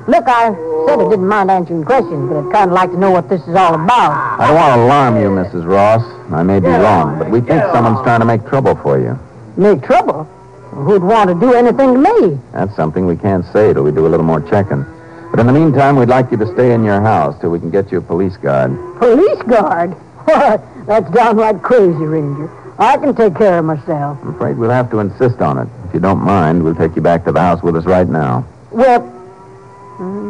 Look, 0.09 0.29
I 0.29 0.55
said 0.87 1.01
I 1.01 1.09
didn't 1.11 1.27
mind 1.27 1.51
answering 1.51 1.85
questions, 1.85 2.29
but 2.29 2.39
I'd 2.47 2.53
kind 2.53 2.71
of 2.71 2.75
like 2.75 2.91
to 2.91 2.99
know 2.99 3.11
what 3.11 3.29
this 3.29 3.43
is 3.43 3.57
all 3.57 3.75
about. 3.75 4.13
I 4.41 4.47
don't 4.47 4.55
want 4.57 4.75
to 4.75 4.83
alarm 4.85 5.21
you, 5.21 5.29
Mrs. 5.31 5.67
Ross. 5.67 6.03
I 6.33 6.43
may 6.45 6.61
be 6.61 6.69
wrong, 6.69 7.19
but 7.19 7.29
we 7.31 7.41
think 7.41 7.63
someone's 7.73 8.03
trying 8.03 8.21
to 8.21 8.27
make 8.27 8.47
trouble 8.47 8.77
for 8.77 9.01
you. 9.01 9.19
Make 9.57 9.83
trouble? 9.83 10.25
Who'd 10.71 11.03
want 11.03 11.31
to 11.31 11.35
do 11.35 11.55
anything 11.55 11.95
to 11.95 11.99
me? 11.99 12.39
That's 12.53 12.75
something 12.77 13.07
we 13.07 13.17
can't 13.17 13.45
say 13.47 13.73
till 13.73 13.83
we 13.83 13.91
do 13.91 14.07
a 14.07 14.11
little 14.11 14.27
more 14.27 14.41
checking. 14.41 14.85
But 15.31 15.41
in 15.41 15.47
the 15.47 15.53
meantime, 15.53 15.97
we'd 15.97 16.09
like 16.09 16.31
you 16.31 16.37
to 16.37 16.53
stay 16.55 16.73
in 16.73 16.85
your 16.85 17.01
house 17.01 17.41
till 17.41 17.51
we 17.51 17.59
can 17.59 17.71
get 17.71 17.91
you 17.91 17.99
a 17.99 18.03
police 18.03 18.37
guard. 18.37 18.71
Police 18.99 19.43
guard? 19.43 19.97
What? 20.27 20.61
That's 20.87 21.09
downright 21.13 21.63
crazy, 21.63 22.05
Ranger. 22.05 22.51
I 22.81 22.97
can 22.97 23.15
take 23.15 23.37
care 23.37 23.61
of 23.61 23.65
myself. 23.65 24.19
I'm 24.23 24.35
afraid 24.35 24.57
we'll 24.59 24.71
have 24.71 24.91
to 24.91 24.99
insist 24.99 25.41
on 25.41 25.57
it. 25.57 25.69
If 25.87 25.95
you 25.95 26.01
don't 26.01 26.19
mind, 26.21 26.65
we'll 26.65 26.75
take 26.75 26.97
you 26.97 27.03
back 27.03 27.25
to 27.27 27.33
the 27.33 27.41
house 27.41 27.63
with 27.63 27.77
us 27.77 27.85
right 27.85 28.09
now. 28.09 28.45
Well, 28.73 29.16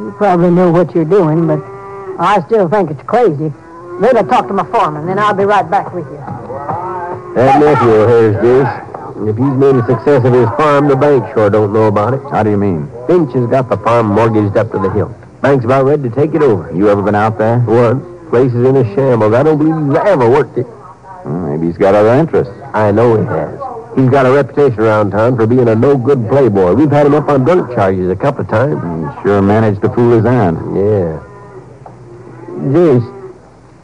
you 0.06 0.12
probably 0.12 0.50
know 0.50 0.70
what 0.70 0.94
you're 0.94 1.04
doing, 1.04 1.48
but 1.48 1.60
I 2.18 2.40
still 2.46 2.68
think 2.68 2.90
it's 2.92 3.02
crazy. 3.02 3.52
Wait, 4.00 4.14
I'll 4.14 4.26
talk 4.26 4.46
to 4.46 4.52
my 4.52 4.64
foreman, 4.70 5.06
then 5.06 5.18
I'll 5.18 5.34
be 5.34 5.44
right 5.44 5.68
back 5.68 5.92
with 5.92 6.06
you. 6.06 6.16
That 7.34 7.58
nephew 7.60 7.90
of 7.90 8.08
hers, 8.08 8.36
Jace. 8.36 9.28
If 9.28 9.36
he's 9.36 9.56
made 9.58 9.74
a 9.74 9.84
success 9.86 10.24
of 10.24 10.32
his 10.32 10.48
farm, 10.50 10.88
the 10.88 10.94
bank 10.94 11.24
sure 11.34 11.50
don't 11.50 11.72
know 11.72 11.86
about 11.88 12.14
it. 12.14 12.20
How 12.30 12.42
do 12.42 12.50
you 12.50 12.56
mean? 12.56 12.88
Finch 13.08 13.32
has 13.32 13.48
got 13.48 13.68
the 13.68 13.78
farm 13.78 14.06
mortgaged 14.06 14.56
up 14.56 14.70
to 14.72 14.78
the 14.78 14.90
hilt. 14.90 15.10
Bank's 15.40 15.64
about 15.64 15.86
ready 15.86 16.08
to 16.08 16.14
take 16.14 16.34
it 16.34 16.42
over. 16.42 16.70
You 16.72 16.88
ever 16.88 17.02
been 17.02 17.14
out 17.14 17.38
there? 17.38 17.58
Once. 17.60 18.04
Place 18.30 18.52
is 18.52 18.64
in 18.64 18.76
a 18.76 18.84
shambles. 18.94 19.32
I 19.32 19.42
don't 19.42 19.58
believe 19.58 19.74
he's 19.88 19.96
ever 20.06 20.28
worked 20.28 20.58
it. 20.58 20.66
Well, 21.24 21.50
maybe 21.50 21.66
he's 21.66 21.78
got 21.78 21.94
other 21.94 22.14
interests. 22.14 22.52
I 22.74 22.92
know 22.92 23.18
he 23.18 23.24
has. 23.26 23.58
He's 23.96 24.10
got 24.10 24.26
a 24.26 24.30
reputation 24.30 24.80
around 24.80 25.12
town 25.12 25.36
for 25.36 25.46
being 25.46 25.68
a 25.68 25.74
no-good 25.74 26.28
playboy. 26.28 26.74
We've 26.74 26.90
had 26.90 27.06
him 27.06 27.14
up 27.14 27.30
on 27.30 27.44
drunk 27.44 27.74
charges 27.74 28.10
a 28.10 28.16
couple 28.16 28.42
of 28.42 28.48
times. 28.48 28.76
He 28.76 29.22
sure 29.22 29.40
managed 29.40 29.80
to 29.82 29.88
fool 29.88 30.14
his 30.14 30.26
aunt. 30.26 30.58
Yeah. 30.76 31.22
Jace, 32.76 33.40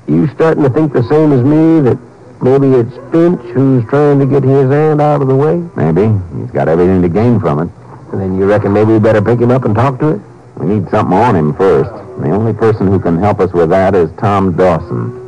you 0.07 0.29
starting 0.35 0.65
to 0.65 0.71
think 0.71 0.93
the 0.93 1.03
same 1.05 1.33
as 1.33 1.43
me 1.43 1.81
that 1.81 1.99
maybe 2.43 2.77
it's 2.77 2.95
Finch 3.11 3.41
who's 3.55 3.89
trying 3.89 4.19
to 4.19 4.27
get 4.27 4.43
his 4.43 4.71
aunt 4.71 5.01
out 5.01 5.23
of 5.23 5.29
the 5.29 5.37
way? 5.37 5.57
Maybe. 5.77 6.13
He's 6.39 6.51
got 6.51 6.69
everything 6.69 7.01
to 7.01 7.09
gain 7.09 7.41
from 7.41 7.61
it. 7.61 7.71
And 8.13 8.21
then 8.21 8.39
you 8.39 8.45
reckon 8.45 8.75
maybe 8.75 8.93
we 8.93 8.99
better 8.99 9.23
pick 9.23 9.41
him 9.41 9.51
up 9.51 9.65
and 9.65 9.75
talk 9.75 9.99
to 10.01 10.09
it? 10.09 10.21
We 10.57 10.67
need 10.67 10.91
something 10.91 11.17
on 11.17 11.35
him 11.35 11.55
first. 11.57 11.91
The 12.21 12.31
only 12.31 12.53
person 12.53 12.87
who 12.87 13.01
can 13.01 13.19
help 13.19 13.41
us 13.41 13.51
with 13.55 13.71
that 13.71 13.95
is 13.95 14.11
Tom 14.19 14.55
Dawson. 14.55 15.21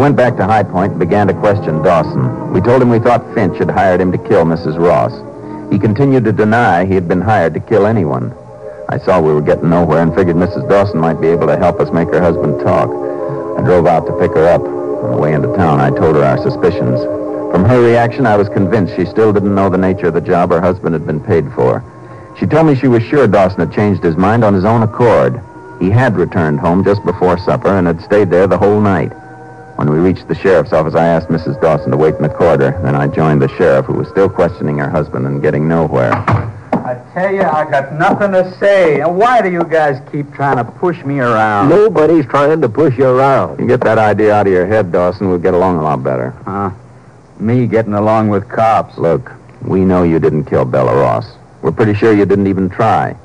Went 0.00 0.16
back 0.16 0.34
to 0.34 0.46
High 0.46 0.62
Point 0.62 0.92
and 0.92 0.98
began 0.98 1.26
to 1.26 1.34
question 1.34 1.82
Dawson. 1.82 2.54
We 2.54 2.62
told 2.62 2.80
him 2.80 2.88
we 2.88 3.00
thought 3.00 3.34
Finch 3.34 3.58
had 3.58 3.70
hired 3.70 4.00
him 4.00 4.10
to 4.12 4.16
kill 4.16 4.46
Mrs. 4.46 4.78
Ross. 4.78 5.12
He 5.70 5.78
continued 5.78 6.24
to 6.24 6.32
deny 6.32 6.86
he 6.86 6.94
had 6.94 7.06
been 7.06 7.20
hired 7.20 7.52
to 7.52 7.60
kill 7.60 7.86
anyone. 7.86 8.34
I 8.88 8.96
saw 8.96 9.20
we 9.20 9.34
were 9.34 9.42
getting 9.42 9.68
nowhere 9.68 10.02
and 10.02 10.14
figured 10.14 10.36
Mrs. 10.36 10.66
Dawson 10.70 10.98
might 10.98 11.20
be 11.20 11.28
able 11.28 11.48
to 11.48 11.58
help 11.58 11.80
us 11.80 11.92
make 11.92 12.08
her 12.08 12.20
husband 12.22 12.60
talk. 12.60 12.88
I 12.88 13.62
drove 13.62 13.86
out 13.86 14.06
to 14.06 14.18
pick 14.18 14.32
her 14.32 14.48
up. 14.48 14.62
On 14.62 15.10
the 15.10 15.18
way 15.18 15.34
into 15.34 15.54
town, 15.54 15.80
I 15.80 15.90
told 15.90 16.16
her 16.16 16.24
our 16.24 16.38
suspicions. 16.38 17.02
From 17.52 17.66
her 17.66 17.82
reaction, 17.82 18.24
I 18.24 18.38
was 18.38 18.48
convinced 18.48 18.96
she 18.96 19.04
still 19.04 19.34
didn't 19.34 19.54
know 19.54 19.68
the 19.68 19.76
nature 19.76 20.06
of 20.06 20.14
the 20.14 20.22
job 20.22 20.48
her 20.50 20.62
husband 20.62 20.94
had 20.94 21.06
been 21.06 21.20
paid 21.20 21.52
for. 21.52 21.84
She 22.38 22.46
told 22.46 22.66
me 22.66 22.74
she 22.74 22.88
was 22.88 23.02
sure 23.02 23.26
Dawson 23.26 23.60
had 23.60 23.72
changed 23.74 24.02
his 24.02 24.16
mind 24.16 24.44
on 24.44 24.54
his 24.54 24.64
own 24.64 24.82
accord. 24.82 25.42
He 25.78 25.90
had 25.90 26.16
returned 26.16 26.58
home 26.58 26.84
just 26.84 27.04
before 27.04 27.36
supper 27.36 27.76
and 27.76 27.86
had 27.86 28.00
stayed 28.00 28.30
there 28.30 28.46
the 28.46 28.56
whole 28.56 28.80
night. 28.80 29.12
When 29.80 29.90
we 29.90 29.98
reached 29.98 30.28
the 30.28 30.34
sheriff's 30.34 30.74
office, 30.74 30.94
I 30.94 31.06
asked 31.06 31.28
Mrs. 31.28 31.58
Dawson 31.62 31.90
to 31.90 31.96
wait 31.96 32.14
in 32.16 32.22
the 32.22 32.28
corridor. 32.28 32.78
Then 32.82 32.94
I 32.94 33.06
joined 33.06 33.40
the 33.40 33.48
sheriff, 33.56 33.86
who 33.86 33.94
was 33.94 34.08
still 34.08 34.28
questioning 34.28 34.76
her 34.76 34.90
husband 34.90 35.26
and 35.26 35.40
getting 35.40 35.66
nowhere. 35.66 36.12
I 36.12 37.02
tell 37.14 37.32
you, 37.32 37.40
I 37.40 37.64
got 37.70 37.94
nothing 37.94 38.32
to 38.32 38.54
say. 38.58 39.00
And 39.00 39.16
why 39.16 39.40
do 39.40 39.50
you 39.50 39.64
guys 39.64 40.02
keep 40.12 40.34
trying 40.34 40.58
to 40.58 40.70
push 40.70 41.02
me 41.02 41.20
around? 41.20 41.70
Nobody's 41.70 42.26
trying 42.26 42.60
to 42.60 42.68
push 42.68 42.98
you 42.98 43.06
around. 43.06 43.58
You 43.58 43.66
get 43.66 43.80
that 43.80 43.96
idea 43.96 44.34
out 44.34 44.46
of 44.46 44.52
your 44.52 44.66
head, 44.66 44.92
Dawson, 44.92 45.30
we'll 45.30 45.38
get 45.38 45.54
along 45.54 45.78
a 45.78 45.82
lot 45.82 46.04
better. 46.04 46.32
Huh? 46.44 46.72
Me 47.38 47.66
getting 47.66 47.94
along 47.94 48.28
with 48.28 48.50
cops. 48.50 48.98
Look, 48.98 49.32
we 49.62 49.86
know 49.86 50.02
you 50.02 50.18
didn't 50.18 50.44
kill 50.44 50.66
Bella 50.66 50.94
Ross. 50.94 51.38
We're 51.62 51.72
pretty 51.72 51.94
sure 51.94 52.12
you 52.12 52.26
didn't 52.26 52.48
even 52.48 52.68
try. 52.68 53.16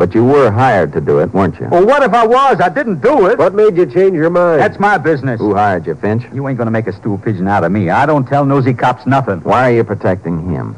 But 0.00 0.14
you 0.14 0.24
were 0.24 0.50
hired 0.50 0.94
to 0.94 1.00
do 1.02 1.18
it, 1.18 1.30
weren't 1.34 1.60
you? 1.60 1.66
Well, 1.66 1.84
what 1.84 2.02
if 2.02 2.14
I 2.14 2.26
was? 2.26 2.58
I 2.58 2.70
didn't 2.70 3.02
do 3.02 3.26
it. 3.26 3.38
What 3.38 3.54
made 3.54 3.76
you 3.76 3.84
change 3.84 4.14
your 4.14 4.30
mind? 4.30 4.58
That's 4.58 4.80
my 4.80 4.96
business. 4.96 5.38
Who 5.38 5.54
hired 5.54 5.86
you, 5.86 5.94
Finch? 5.94 6.24
You 6.32 6.48
ain't 6.48 6.56
gonna 6.56 6.70
make 6.70 6.86
a 6.86 6.92
stool 6.94 7.18
pigeon 7.18 7.46
out 7.46 7.64
of 7.64 7.70
me. 7.70 7.90
I 7.90 8.06
don't 8.06 8.26
tell 8.26 8.46
nosy 8.46 8.72
cops 8.72 9.04
nothing. 9.04 9.40
Why 9.40 9.70
are 9.70 9.74
you 9.74 9.84
protecting 9.84 10.48
him? 10.48 10.74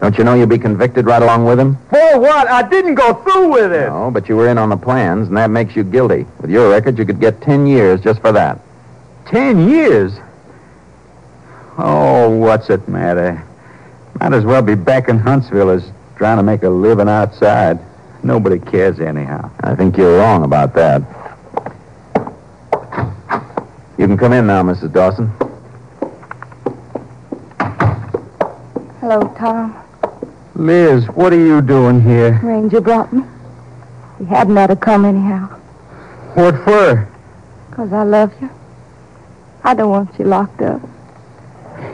Don't 0.00 0.18
you 0.18 0.24
know 0.24 0.34
you'll 0.34 0.48
be 0.48 0.58
convicted 0.58 1.06
right 1.06 1.22
along 1.22 1.44
with 1.44 1.60
him? 1.60 1.76
For 1.88 2.18
what? 2.18 2.48
I 2.48 2.68
didn't 2.68 2.96
go 2.96 3.14
through 3.22 3.52
with 3.52 3.72
it. 3.72 3.90
No, 3.90 4.10
but 4.10 4.28
you 4.28 4.34
were 4.34 4.48
in 4.48 4.58
on 4.58 4.70
the 4.70 4.76
plans, 4.76 5.28
and 5.28 5.36
that 5.36 5.50
makes 5.50 5.76
you 5.76 5.84
guilty. 5.84 6.26
With 6.40 6.50
your 6.50 6.68
record, 6.70 6.98
you 6.98 7.04
could 7.06 7.20
get 7.20 7.40
ten 7.40 7.64
years 7.64 8.00
just 8.00 8.20
for 8.20 8.32
that. 8.32 8.58
Ten 9.26 9.68
years? 9.68 10.14
Oh, 11.78 12.30
what's 12.30 12.70
it 12.70 12.88
matter? 12.88 13.40
Might 14.18 14.32
as 14.32 14.44
well 14.44 14.62
be 14.62 14.74
back 14.74 15.08
in 15.08 15.20
Huntsville 15.20 15.70
as 15.70 15.88
trying 16.16 16.38
to 16.38 16.42
make 16.42 16.64
a 16.64 16.68
living 16.68 17.08
outside. 17.08 17.78
Nobody 18.22 18.58
cares 18.58 19.00
anyhow. 19.00 19.50
I 19.60 19.74
think 19.74 19.96
you're 19.96 20.18
wrong 20.18 20.44
about 20.44 20.74
that. 20.74 21.02
You 23.96 24.06
can 24.06 24.16
come 24.16 24.32
in 24.32 24.46
now, 24.46 24.62
Mrs. 24.62 24.92
Dawson. 24.92 25.30
Hello, 29.00 29.34
Tom. 29.38 29.76
Liz, 30.54 31.06
what 31.08 31.32
are 31.32 31.38
you 31.38 31.62
doing 31.62 32.00
here? 32.00 32.38
Ranger 32.42 32.80
brought 32.80 33.12
me. 33.12 33.22
He 34.18 34.24
hadn't 34.24 34.58
ought 34.58 34.66
to 34.68 34.76
come 34.76 35.04
anyhow. 35.04 35.46
What 36.34 36.56
for? 36.64 37.08
Because 37.70 37.92
I 37.92 38.02
love 38.02 38.32
you. 38.40 38.50
I 39.64 39.74
don't 39.74 39.90
want 39.90 40.18
you 40.18 40.24
locked 40.24 40.60
up. 40.62 40.80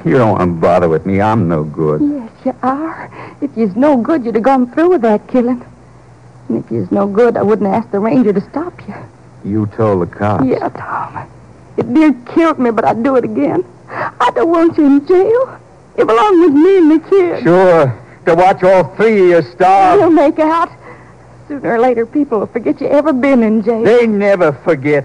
You 0.05 0.19
don't 0.19 0.33
want 0.33 0.41
to 0.41 0.61
bother 0.61 0.89
with 0.89 1.07
me. 1.07 1.21
I'm 1.21 1.49
no 1.49 1.65
good. 1.65 2.01
Yes, 2.01 2.31
you 2.45 2.57
are. 2.63 3.37
If 3.41 3.57
you's 3.57 3.77
no 3.77 3.97
good, 3.97 4.25
you'd 4.25 4.35
have 4.35 4.45
gone 4.45 4.71
through 4.73 4.91
with 4.91 5.03
that 5.03 5.29
killing. 5.29 5.65
And 6.49 6.63
if 6.63 6.71
you's 6.71 6.91
no 6.91 7.07
good, 7.07 7.37
I 7.37 7.43
wouldn't 7.43 7.69
ask 7.69 7.91
the 7.91 7.99
ranger 7.99 8.33
to 8.33 8.41
stop 8.51 8.87
you. 8.87 8.95
You 9.45 9.67
told 9.67 10.03
the 10.03 10.07
cops. 10.07 10.45
Yeah, 10.45 10.69
Tom. 10.71 11.31
It 11.77 11.87
near 11.87 12.13
killed 12.35 12.59
me, 12.59 12.71
but 12.71 12.85
I'd 12.85 13.03
do 13.03 13.17
it 13.17 13.25
again. 13.25 13.65
I 13.89 14.31
don't 14.35 14.51
want 14.51 14.77
you 14.79 14.87
in 14.87 15.07
jail. 15.07 15.61
You 15.97 16.05
belong 16.05 16.41
with 16.41 16.53
me 16.53 16.79
and 16.79 16.91
the 16.91 17.09
kid. 17.09 17.43
Sure. 17.43 18.01
To 18.27 18.35
watch 18.35 18.63
all 18.63 18.95
three 18.97 19.33
of 19.33 19.45
you 19.45 19.53
starve. 19.53 20.01
You'll 20.01 20.11
make 20.11 20.39
out. 20.39 20.71
Sooner 21.49 21.75
or 21.75 21.79
later, 21.79 22.07
people 22.07 22.41
will 22.41 22.47
forget 22.47 22.81
you 22.81 22.89
ever 22.89 23.13
been 23.13 23.43
in 23.43 23.63
jail. 23.63 23.83
They 23.85 24.07
never 24.07 24.53
forget. 24.53 25.05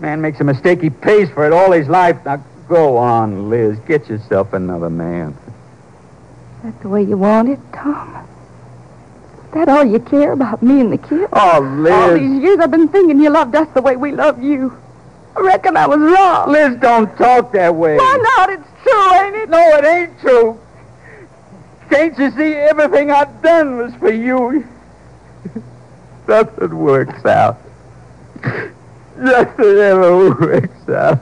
Man 0.00 0.20
makes 0.20 0.40
a 0.40 0.44
mistake, 0.44 0.80
he 0.80 0.90
pays 0.90 1.30
for 1.30 1.46
it 1.46 1.52
all 1.52 1.72
his 1.72 1.88
life. 1.88 2.16
Now 2.24 2.42
go 2.68 2.96
on, 2.96 3.48
Liz. 3.48 3.78
Get 3.86 4.08
yourself 4.08 4.52
another 4.52 4.90
man. 4.90 5.36
That 6.62 6.80
the 6.82 6.88
way 6.88 7.02
you 7.02 7.16
want 7.16 7.48
it, 7.48 7.60
Tom? 7.72 8.26
Is 9.48 9.54
that 9.54 9.68
all 9.70 9.82
you 9.82 9.98
care 9.98 10.32
about 10.32 10.62
me 10.62 10.82
and 10.82 10.92
the 10.92 10.98
kids? 10.98 11.26
Oh, 11.32 11.60
Liz. 11.80 11.90
All 11.92 12.14
these 12.14 12.42
years 12.42 12.58
I've 12.60 12.70
been 12.70 12.88
thinking 12.88 13.18
you 13.18 13.30
loved 13.30 13.54
us 13.54 13.66
the 13.72 13.80
way 13.80 13.96
we 13.96 14.12
love 14.12 14.42
you. 14.42 14.76
I 15.34 15.40
reckon 15.40 15.74
I 15.74 15.86
was 15.86 15.98
wrong. 15.98 16.52
Liz, 16.52 16.76
don't 16.80 17.16
talk 17.16 17.52
that 17.52 17.74
way. 17.74 17.96
Why 17.96 18.18
not? 18.36 18.50
It's 18.50 18.68
true, 18.82 19.14
ain't 19.14 19.36
it? 19.36 19.48
No, 19.48 19.58
it 19.58 19.84
ain't 19.86 20.20
true. 20.20 20.60
Can't 21.88 22.18
you 22.18 22.30
see 22.32 22.52
everything 22.52 23.10
I've 23.10 23.40
done 23.40 23.78
was 23.78 23.94
for 23.94 24.12
you? 24.12 24.66
Nothing 26.28 26.76
works 26.76 27.24
out. 27.24 27.56
Nothing 29.16 29.78
ever 29.78 30.28
works 30.28 30.88
out. 30.90 31.20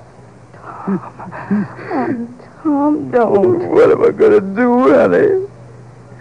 Tom. 0.52 1.00
Oh, 1.88 2.62
Tom, 2.64 3.10
don't. 3.12 3.70
What 3.70 3.92
am 3.92 4.04
I 4.04 4.10
going 4.10 4.32
to 4.32 4.40
do, 4.40 4.92
honey? 4.92 5.46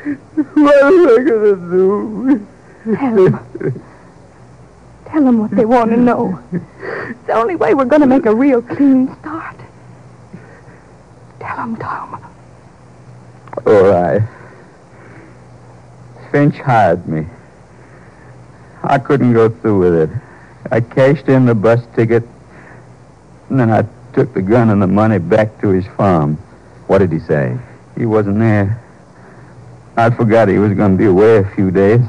What 0.06 0.84
am 0.84 1.08
I 1.08 1.24
going 1.24 1.26
to 1.26 1.56
do? 1.72 2.48
Tell 2.96 3.16
them. 3.16 3.84
Tell 5.08 5.24
them 5.24 5.40
what 5.40 5.52
they 5.52 5.66
want 5.66 5.90
to 5.92 5.98
know. 5.98 6.40
It's 6.52 7.26
the 7.26 7.34
only 7.34 7.56
way 7.56 7.74
we're 7.74 7.86
going 7.86 8.02
to 8.02 8.08
make 8.08 8.28
a 8.28 8.36
real 8.36 8.62
clean 8.62 9.16
start. 9.20 9.56
Tell 11.40 11.58
them, 11.58 11.76
Tom. 11.78 12.24
All 13.66 13.84
right. 13.86 14.22
Finch 16.32 16.58
hired 16.58 17.08
me. 17.08 17.26
I 18.84 19.00
couldn't 19.00 19.34
go 19.34 19.50
through 19.50 19.80
with 19.80 19.96
it. 19.96 20.10
I 20.70 20.82
cashed 20.82 21.30
in 21.30 21.48
the 21.48 21.56
bus 21.56 21.84
ticket, 21.96 22.24
and 23.50 23.60
then 23.60 23.72
I 23.72 23.86
took 24.14 24.36
the 24.36 24.42
gun 24.44 24.70
and 24.70 24.80
the 24.80 24.88
money 24.88 25.18
back 25.18 25.60
to 25.62 25.70
his 25.70 25.88
farm. 25.98 26.36
What 26.86 27.00
did 27.00 27.12
he 27.12 27.20
say? 27.20 27.58
He 27.98 28.06
wasn't 28.06 28.38
there. 28.38 28.85
I 29.98 30.10
forgot 30.10 30.50
he 30.50 30.58
was 30.58 30.74
going 30.74 30.92
to 30.92 30.98
be 30.98 31.06
away 31.06 31.38
a 31.38 31.46
few 31.56 31.72
days. 31.72 32.02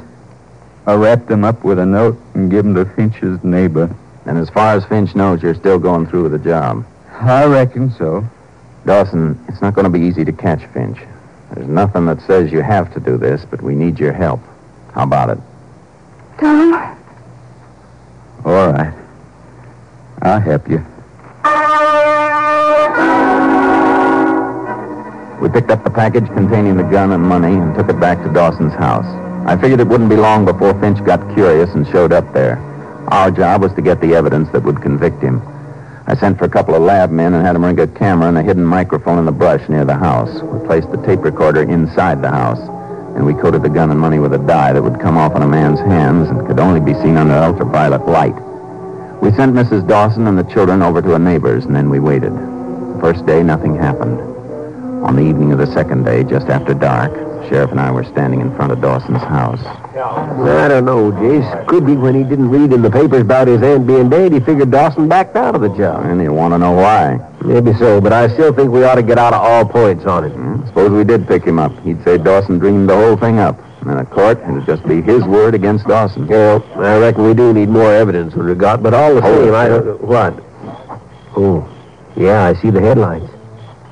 I 0.85 0.95
wrapped 0.95 1.29
him 1.29 1.43
up 1.43 1.63
with 1.63 1.79
a 1.79 1.85
note 1.85 2.17
and 2.33 2.51
gave 2.51 2.65
him 2.65 2.75
to 2.75 2.85
Finch's 2.85 3.43
neighbor. 3.43 3.93
And 4.25 4.37
as 4.37 4.49
far 4.49 4.75
as 4.75 4.85
Finch 4.85 5.15
knows, 5.15 5.41
you're 5.41 5.55
still 5.55 5.79
going 5.79 6.07
through 6.07 6.23
with 6.23 6.31
the 6.33 6.39
job. 6.39 6.85
I 7.11 7.45
reckon 7.45 7.91
so. 7.91 8.27
Dawson, 8.85 9.43
it's 9.47 9.61
not 9.61 9.73
going 9.73 9.85
to 9.85 9.89
be 9.89 10.01
easy 10.01 10.25
to 10.25 10.31
catch 10.31 10.65
Finch. 10.67 10.99
There's 11.53 11.67
nothing 11.67 12.05
that 12.05 12.21
says 12.21 12.51
you 12.51 12.61
have 12.61 12.93
to 12.93 12.99
do 12.99 13.17
this, 13.17 13.45
but 13.45 13.61
we 13.61 13.73
need 13.73 13.99
your 13.99 14.13
help. 14.13 14.41
How 14.93 15.03
about 15.03 15.29
it? 15.29 15.39
Tom? 16.39 16.73
All 18.45 18.71
right. 18.71 18.93
I'll 20.21 20.39
help 20.41 20.69
you. 20.69 20.85
We 25.41 25.49
picked 25.49 25.69
up 25.69 25.83
the 25.83 25.91
package 25.91 26.25
containing 26.27 26.77
the 26.77 26.83
gun 26.83 27.11
and 27.11 27.23
money 27.23 27.53
and 27.53 27.75
took 27.75 27.89
it 27.89 27.99
back 27.99 28.23
to 28.23 28.33
Dawson's 28.33 28.73
house. 28.73 29.05
I 29.47 29.55
figured 29.55 29.79
it 29.79 29.87
wouldn't 29.87 30.09
be 30.09 30.15
long 30.15 30.45
before 30.45 30.79
Finch 30.81 31.03
got 31.05 31.35
curious 31.35 31.69
and 31.75 31.87
showed 31.87 32.11
up 32.11 32.33
there. 32.33 32.57
Our 33.09 33.29
job 33.29 33.61
was 33.61 33.71
to 33.73 33.81
get 33.81 34.01
the 34.01 34.15
evidence 34.15 34.49
that 34.51 34.63
would 34.63 34.81
convict 34.81 35.21
him. 35.21 35.41
I 36.07 36.15
sent 36.15 36.37
for 36.37 36.45
a 36.45 36.49
couple 36.49 36.73
of 36.73 36.81
lab 36.81 37.11
men 37.11 37.33
and 37.33 37.45
had 37.45 37.55
them 37.55 37.65
rig 37.65 37.79
a 37.79 37.87
camera 37.87 38.29
and 38.29 38.37
a 38.37 38.41
hidden 38.41 38.65
microphone 38.65 39.19
in 39.19 39.25
the 39.25 39.31
brush 39.31 39.67
near 39.69 39.85
the 39.85 39.95
house. 39.95 40.41
We 40.41 40.65
placed 40.65 40.89
the 40.89 41.05
tape 41.05 41.23
recorder 41.23 41.61
inside 41.61 42.21
the 42.21 42.31
house, 42.31 42.59
and 43.15 43.25
we 43.25 43.33
coated 43.33 43.61
the 43.61 43.69
gun 43.69 43.91
and 43.91 43.99
money 43.99 44.17
with 44.17 44.33
a 44.33 44.39
dye 44.39 44.73
that 44.73 44.81
would 44.81 44.99
come 44.99 45.17
off 45.17 45.35
on 45.35 45.43
a 45.43 45.47
man's 45.47 45.79
hands 45.79 46.29
and 46.29 46.47
could 46.47 46.59
only 46.59 46.79
be 46.79 46.93
seen 46.95 47.15
under 47.15 47.35
ultraviolet 47.35 48.07
light. 48.07 48.35
We 49.21 49.31
sent 49.33 49.53
Mrs. 49.53 49.87
Dawson 49.87 50.27
and 50.27 50.37
the 50.37 50.51
children 50.51 50.81
over 50.81 51.01
to 51.01 51.15
a 51.15 51.19
neighbor's, 51.19 51.65
and 51.65 51.75
then 51.75 51.89
we 51.89 51.99
waited. 51.99 52.33
The 52.33 52.99
first 53.01 53.25
day, 53.25 53.43
nothing 53.43 53.75
happened. 53.75 54.36
On 55.03 55.15
the 55.15 55.21
evening 55.21 55.51
of 55.51 55.59
the 55.59 55.67
second 55.73 56.03
day, 56.05 56.23
just 56.23 56.47
after 56.47 56.73
dark, 56.73 57.13
Sheriff 57.49 57.71
and 57.71 57.79
I 57.79 57.91
were 57.91 58.03
standing 58.03 58.41
in 58.41 58.53
front 58.55 58.71
of 58.71 58.81
Dawson's 58.81 59.21
house. 59.21 59.63
I 59.63 60.67
don't 60.67 60.85
know, 60.85 61.11
Jace. 61.11 61.67
Could 61.67 61.85
be 61.85 61.95
when 61.95 62.13
he 62.15 62.23
didn't 62.23 62.49
read 62.49 62.73
in 62.73 62.81
the 62.81 62.89
papers 62.89 63.21
about 63.21 63.47
his 63.47 63.61
aunt 63.61 63.87
being 63.87 64.09
dead, 64.09 64.33
he 64.33 64.39
figured 64.39 64.71
Dawson 64.71 65.07
backed 65.07 65.35
out 65.35 65.55
of 65.55 65.61
the 65.61 65.69
job. 65.69 66.05
And 66.05 66.21
you 66.21 66.33
want 66.33 66.53
to 66.53 66.57
know 66.57 66.71
why? 66.73 67.19
Maybe 67.45 67.73
so, 67.75 68.01
but 68.01 68.11
I 68.11 68.27
still 68.33 68.51
think 68.53 68.71
we 68.71 68.83
ought 68.83 68.95
to 68.95 69.03
get 69.03 69.17
out 69.17 69.33
of 69.33 69.41
all 69.41 69.65
points 69.65 70.05
on 70.05 70.25
it. 70.25 70.31
Hmm, 70.31 70.65
Suppose 70.67 70.91
we 70.91 71.03
did 71.03 71.27
pick 71.27 71.43
him 71.45 71.59
up. 71.59 71.77
He'd 71.83 72.03
say 72.03 72.17
Dawson 72.17 72.57
dreamed 72.59 72.89
the 72.89 72.95
whole 72.95 73.15
thing 73.17 73.39
up. 73.39 73.59
And 73.81 73.91
in 73.91 73.97
a 73.99 74.05
court, 74.05 74.39
it'd 74.41 74.65
just 74.65 74.85
be 74.87 75.01
his 75.01 75.23
word 75.23 75.53
against 75.55 75.85
Dawson. 75.87 76.27
Well, 76.27 76.65
I 76.75 76.97
reckon 76.97 77.23
we 77.23 77.33
do 77.33 77.53
need 77.53 77.69
more 77.69 77.93
evidence 77.93 78.33
than 78.33 78.45
we 78.45 78.55
got, 78.55 78.83
but 78.83 78.93
all 78.93 79.13
the 79.15 79.21
Hold 79.21 79.37
same, 79.37 79.47
it, 79.49 79.53
I 79.53 79.69
don't... 79.69 80.01
What? 80.01 80.43
Oh, 81.37 81.69
yeah, 82.17 82.43
I 82.45 82.53
see 82.55 82.71
the 82.71 82.81
headlines. 82.81 83.29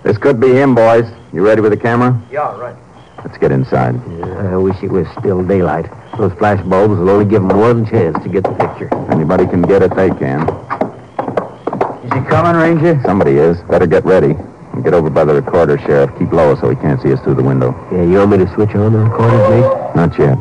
This 0.06 0.20
could 0.20 0.40
be 0.40 0.52
him, 0.54 0.76
boys. 0.76 1.06
You 1.34 1.44
ready 1.44 1.62
with 1.62 1.72
the 1.72 1.78
camera? 1.78 2.22
Yeah, 2.32 2.56
right. 2.60 2.76
Let's 3.26 3.40
get 3.40 3.52
inside. 3.52 3.96
I 4.24 4.56
wish 4.56 4.76
it 4.84 4.92
was 4.92 5.08
still 5.20 5.44
daylight. 5.44 5.88
Those 6.20 6.32
flash 6.34 6.64
bulbs 6.64 7.00
will 7.00 7.10
only 7.10 7.26
give 7.26 7.42
them 7.42 7.58
one 7.58 7.88
chance 7.88 8.16
to 8.22 8.30
get 8.30 8.44
the 8.44 8.52
picture. 8.54 8.88
If 8.92 9.10
anybody 9.10 9.48
can 9.48 9.64
get 9.64 9.82
it, 9.82 9.96
they 9.96 10.10
can. 10.10 10.42
Is 12.06 12.14
he 12.14 12.22
coming, 12.30 12.56
Ranger? 12.56 13.02
Somebody 13.04 13.32
is. 13.38 13.60
Better 13.64 13.88
get 13.88 14.06
ready. 14.06 14.36
And 14.74 14.84
get 14.84 14.94
over 14.94 15.10
by 15.10 15.26
the 15.26 15.34
recorder, 15.34 15.80
Sheriff. 15.80 16.12
Keep 16.20 16.34
low 16.34 16.54
so 16.56 16.70
he 16.70 16.76
can't 16.76 17.02
see 17.02 17.12
us 17.12 17.20
through 17.22 17.36
the 17.36 17.44
window. 17.44 17.74
Yeah, 17.92 18.04
you 18.04 18.20
want 18.20 18.30
me 18.30 18.38
to 18.38 18.54
switch 18.54 18.76
on 18.76 18.94
the 18.94 19.00
recorder, 19.00 19.38
Jake? 19.50 19.96
Not 19.96 20.20
yet. 20.20 20.38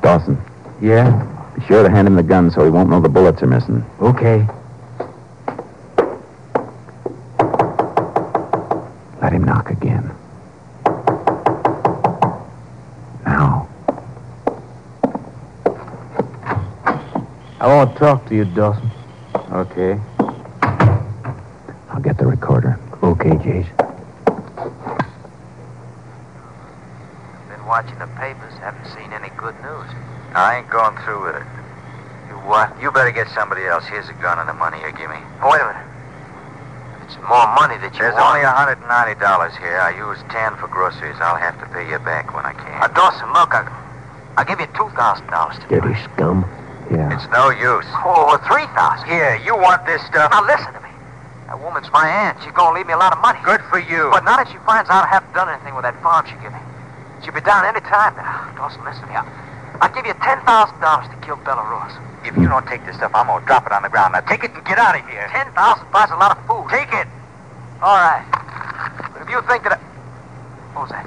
Dawson, 0.00 0.38
Yeah? 0.80 1.26
be 1.58 1.66
sure 1.66 1.82
to 1.82 1.90
hand 1.90 2.06
him 2.06 2.14
the 2.14 2.22
gun 2.22 2.50
so 2.52 2.62
he 2.64 2.70
won't 2.70 2.88
know 2.88 3.00
the 3.00 3.08
bullets 3.08 3.42
are 3.42 3.46
missing. 3.48 3.84
Okay. 4.00 4.46
Let 9.20 9.32
him 9.34 9.44
knock 9.44 9.70
again. 9.70 10.10
Now. 13.24 13.68
I 17.60 17.66
want 17.66 17.92
to 17.92 17.98
talk 17.98 18.26
to 18.28 18.34
you, 18.34 18.46
Dawson. 18.46 18.90
Okay. 19.52 20.00
I'll 21.90 22.00
get 22.02 22.16
the 22.16 22.26
recorder. 22.26 22.78
Okay, 23.02 23.30
Jace. 23.30 23.68
Been 27.48 27.66
watching 27.66 27.98
the 27.98 28.06
papers. 28.16 28.54
Haven't 28.60 28.86
seen 28.86 29.12
any 29.12 29.28
good 29.36 29.54
news. 29.60 29.90
I 30.32 30.58
ain't 30.58 30.70
going 30.70 30.96
through 31.04 31.24
with 31.26 31.36
it. 31.36 31.42
You 32.28 32.36
what? 32.48 32.72
You 32.80 32.90
better 32.90 33.10
get 33.10 33.28
somebody 33.34 33.66
else. 33.66 33.84
Here's 33.86 34.08
a 34.08 34.14
gun 34.14 34.38
and 34.38 34.48
the 34.48 34.54
money 34.54 34.78
you 34.80 34.90
give 34.92 35.10
me. 35.10 35.18
Oh, 35.42 35.50
wait 35.52 35.60
a 35.60 35.66
minute. 35.66 35.86
It's 37.04 37.16
more 37.28 37.44
money 37.58 37.76
that 37.82 37.92
you 37.92 37.98
There's 38.00 38.14
want. 38.14 38.38
only 38.38 38.46
$190 38.90 39.54
here. 39.62 39.78
I 39.78 39.94
used 39.94 40.26
10 40.34 40.58
for 40.58 40.66
groceries. 40.66 41.14
I'll 41.22 41.38
have 41.38 41.54
to 41.62 41.66
pay 41.70 41.86
you 41.86 42.02
back 42.02 42.34
when 42.34 42.42
I 42.42 42.50
can. 42.58 42.82
Uh, 42.82 42.90
Dawson, 42.90 43.30
look, 43.30 43.54
I, 43.54 43.62
I'll 44.34 44.44
give 44.44 44.58
you 44.58 44.66
$2,000 44.74 44.90
to 44.90 45.68
do 45.70 45.78
Dirty 45.78 45.94
scum. 46.10 46.42
Yeah. 46.90 47.06
It's 47.14 47.30
no 47.30 47.54
use. 47.54 47.86
Oh, 48.02 48.34
3000 48.50 49.06
Here, 49.06 49.38
you 49.46 49.54
want 49.54 49.86
this 49.86 50.02
stuff? 50.10 50.34
Now, 50.34 50.42
listen 50.42 50.74
to 50.74 50.82
me. 50.82 50.90
That 51.46 51.62
woman's 51.62 51.86
my 51.94 52.02
aunt. 52.02 52.42
She's 52.42 52.50
going 52.50 52.74
to 52.74 52.76
leave 52.82 52.90
me 52.90 52.94
a 52.94 52.98
lot 52.98 53.14
of 53.14 53.22
money. 53.22 53.38
Good 53.46 53.62
for 53.70 53.78
you. 53.78 54.10
But 54.10 54.26
now 54.26 54.42
that 54.42 54.50
she 54.50 54.58
finds 54.66 54.90
out 54.90 55.06
I 55.06 55.10
haven't 55.14 55.38
done 55.38 55.46
anything 55.46 55.78
with 55.78 55.86
that 55.86 55.94
farm 56.02 56.26
she 56.26 56.34
gave 56.42 56.50
me, 56.50 56.58
she'll 57.22 57.34
be 57.34 57.46
down 57.46 57.62
any 57.62 57.78
time 57.86 58.18
now. 58.18 58.50
Dawson, 58.58 58.82
listen 58.82 59.06
to 59.06 59.10
me. 59.10 59.14
I'll, 59.14 59.30
I'll 59.86 59.94
give 59.94 60.02
you 60.02 60.18
$10,000 60.18 60.42
to 60.42 61.16
kill 61.22 61.38
Bella 61.46 61.62
Ross. 61.62 61.94
If 62.26 62.34
you 62.34 62.50
don't 62.50 62.66
take 62.66 62.82
this 62.82 62.98
stuff, 62.98 63.14
I'm 63.14 63.30
going 63.30 63.38
to 63.38 63.46
drop 63.46 63.70
it 63.70 63.72
on 63.72 63.86
the 63.86 63.88
ground. 63.88 64.18
Now 64.18 64.26
take 64.26 64.42
it 64.42 64.50
and 64.50 64.66
get 64.66 64.82
out 64.82 64.98
of 64.98 65.06
here. 65.06 65.30
10000 65.30 65.54
buys 65.94 66.10
a 66.10 66.18
lot 66.18 66.34
of 66.34 66.42
food. 66.50 66.66
Take 66.74 66.90
it. 66.90 67.06
All 67.80 67.94
right. 67.94 68.26
But 69.30 69.36
you 69.36 69.48
think 69.48 69.62
that 69.62 69.72
I... 69.72 69.76
What 70.74 70.82
was 70.82 70.90
that? 70.90 71.06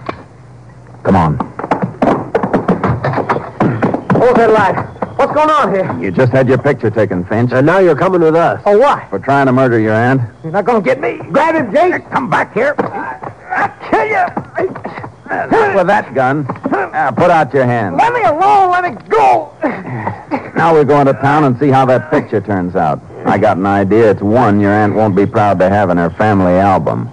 Come 1.04 1.16
on. 1.18 1.38
Hold 4.18 4.38
that 4.38 4.50
light. 4.50 4.78
What's 5.18 5.34
going 5.34 5.50
on 5.50 5.74
here? 5.74 6.00
You 6.02 6.10
just 6.10 6.32
had 6.32 6.48
your 6.48 6.58
picture 6.58 6.90
taken, 6.90 7.26
Finch. 7.26 7.52
And 7.52 7.66
now 7.66 7.80
you're 7.80 7.98
coming 7.98 8.22
with 8.22 8.38
us. 8.38 8.62
Oh, 8.66 8.78
what? 8.78 9.10
For 9.10 9.20
trying 9.20 9.48
to 9.48 9.52
murder 9.52 9.78
your 9.78 9.94
aunt. 9.94 10.22
You're 10.42 10.54
not 10.54 10.64
going 10.64 10.82
to 10.82 10.86
get 10.86 11.02
me. 11.02 11.18
Grab 11.32 11.56
him, 11.56 11.74
Jake. 11.74 12.10
Come 12.12 12.30
back 12.30 12.54
here. 12.54 12.76
I'll 12.80 13.90
kill 13.90 14.06
you. 14.06 14.26
Not 15.28 15.76
with 15.76 15.88
that 15.88 16.14
gun. 16.16 16.46
Now, 16.72 17.12
put 17.12 17.30
out 17.30 17.54
your 17.54 17.66
hand. 17.66 17.98
Let 17.98 18.14
me 18.14 18.22
alone. 18.22 18.72
Let 18.72 18.84
me 18.86 19.10
go. 19.10 19.52
Now 20.56 20.74
we're 20.74 20.86
going 20.86 21.08
to 21.08 21.14
town 21.14 21.44
and 21.44 21.60
see 21.60 21.68
how 21.68 21.86
that 21.88 22.10
picture 22.10 22.40
turns 22.40 22.78
out. 22.78 23.02
I 23.26 23.38
got 23.38 23.58
an 23.58 23.66
idea. 23.66 24.12
It's 24.12 24.22
one 24.22 24.62
your 24.62 24.72
aunt 24.72 24.94
won't 24.94 25.14
be 25.14 25.26
proud 25.26 25.60
to 25.60 25.70
have 25.70 25.90
in 25.90 25.98
her 25.98 26.12
family 26.12 26.54
album. 26.54 27.12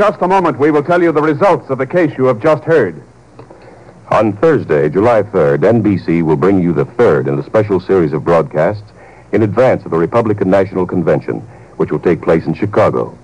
Just 0.00 0.22
a 0.22 0.28
moment, 0.28 0.58
we 0.58 0.70
will 0.70 0.82
tell 0.82 1.02
you 1.02 1.12
the 1.12 1.20
results 1.20 1.68
of 1.68 1.76
the 1.76 1.86
case 1.86 2.16
you 2.16 2.24
have 2.24 2.40
just 2.40 2.64
heard. 2.64 3.02
On 4.10 4.32
Thursday, 4.32 4.88
July 4.88 5.22
3rd, 5.22 5.58
NBC 5.58 6.22
will 6.22 6.38
bring 6.38 6.62
you 6.62 6.72
the 6.72 6.86
third 6.86 7.28
in 7.28 7.38
a 7.38 7.44
special 7.44 7.78
series 7.80 8.14
of 8.14 8.24
broadcasts 8.24 8.92
in 9.32 9.42
advance 9.42 9.84
of 9.84 9.90
the 9.90 9.98
Republican 9.98 10.48
National 10.48 10.86
Convention, 10.86 11.40
which 11.76 11.90
will 11.90 11.98
take 11.98 12.22
place 12.22 12.46
in 12.46 12.54
Chicago. 12.54 13.14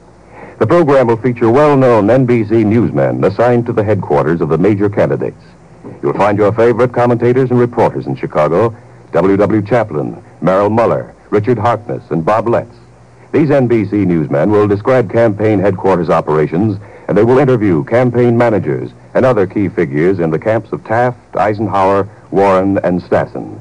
The 0.58 0.66
program 0.66 1.06
will 1.06 1.16
feature 1.16 1.50
well-known 1.50 2.08
NBC 2.08 2.66
newsmen 2.66 3.24
assigned 3.24 3.64
to 3.64 3.72
the 3.72 3.82
headquarters 3.82 4.42
of 4.42 4.50
the 4.50 4.58
major 4.58 4.90
candidates. 4.90 5.42
You'll 6.02 6.12
find 6.12 6.36
your 6.36 6.52
favorite 6.52 6.92
commentators 6.92 7.50
and 7.50 7.58
reporters 7.58 8.06
in 8.06 8.16
Chicago, 8.16 8.76
W.W. 9.12 9.62
Chaplin, 9.62 10.22
Merrill 10.42 10.68
Mueller, 10.68 11.14
Richard 11.30 11.56
Harkness, 11.56 12.10
and 12.10 12.22
Bob 12.22 12.46
Letts. 12.46 12.76
These 13.36 13.50
NBC 13.50 14.06
newsmen 14.06 14.50
will 14.50 14.66
describe 14.66 15.12
campaign 15.12 15.58
headquarters 15.58 16.08
operations, 16.08 16.78
and 17.06 17.18
they 17.18 17.22
will 17.22 17.38
interview 17.38 17.84
campaign 17.84 18.38
managers 18.38 18.92
and 19.12 19.26
other 19.26 19.46
key 19.46 19.68
figures 19.68 20.20
in 20.20 20.30
the 20.30 20.38
camps 20.38 20.72
of 20.72 20.82
Taft, 20.84 21.36
Eisenhower, 21.36 22.08
Warren, 22.30 22.78
and 22.78 23.02
Stassen. 23.02 23.60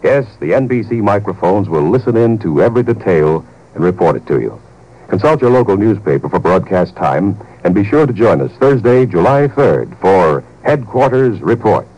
Yes, 0.00 0.26
the 0.38 0.52
NBC 0.52 1.02
microphones 1.02 1.68
will 1.68 1.90
listen 1.90 2.16
in 2.16 2.38
to 2.38 2.62
every 2.62 2.84
detail 2.84 3.44
and 3.74 3.82
report 3.82 4.14
it 4.14 4.24
to 4.28 4.40
you. 4.40 4.62
Consult 5.08 5.40
your 5.40 5.50
local 5.50 5.76
newspaper 5.76 6.28
for 6.28 6.38
broadcast 6.38 6.94
time, 6.94 7.36
and 7.64 7.74
be 7.74 7.82
sure 7.82 8.06
to 8.06 8.12
join 8.12 8.40
us 8.40 8.52
Thursday, 8.60 9.06
July 9.06 9.48
3rd 9.48 10.00
for 10.00 10.44
Headquarters 10.62 11.40
Report. 11.40 11.88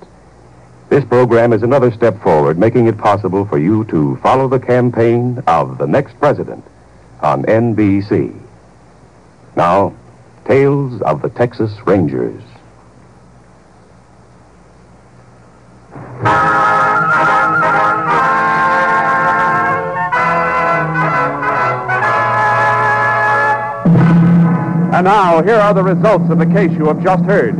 This 0.88 1.04
program 1.04 1.52
is 1.52 1.62
another 1.62 1.92
step 1.92 2.22
forward, 2.22 2.56
making 2.56 2.86
it 2.86 2.96
possible 2.96 3.44
for 3.44 3.58
you 3.58 3.84
to 3.90 4.16
follow 4.22 4.48
the 4.48 4.58
campaign 4.58 5.42
of 5.46 5.76
the 5.76 5.86
next 5.86 6.18
president 6.18 6.64
on 7.20 7.42
NBC. 7.44 8.34
Now, 9.56 9.94
Tales 10.46 11.02
of 11.02 11.20
the 11.20 11.28
Texas 11.28 11.72
Rangers. 11.84 12.42
And 24.90 25.04
now, 25.04 25.42
here 25.42 25.54
are 25.54 25.74
the 25.74 25.82
results 25.82 26.30
of 26.30 26.38
the 26.38 26.46
case 26.46 26.72
you 26.72 26.86
have 26.86 27.02
just 27.02 27.24
heard. 27.24 27.54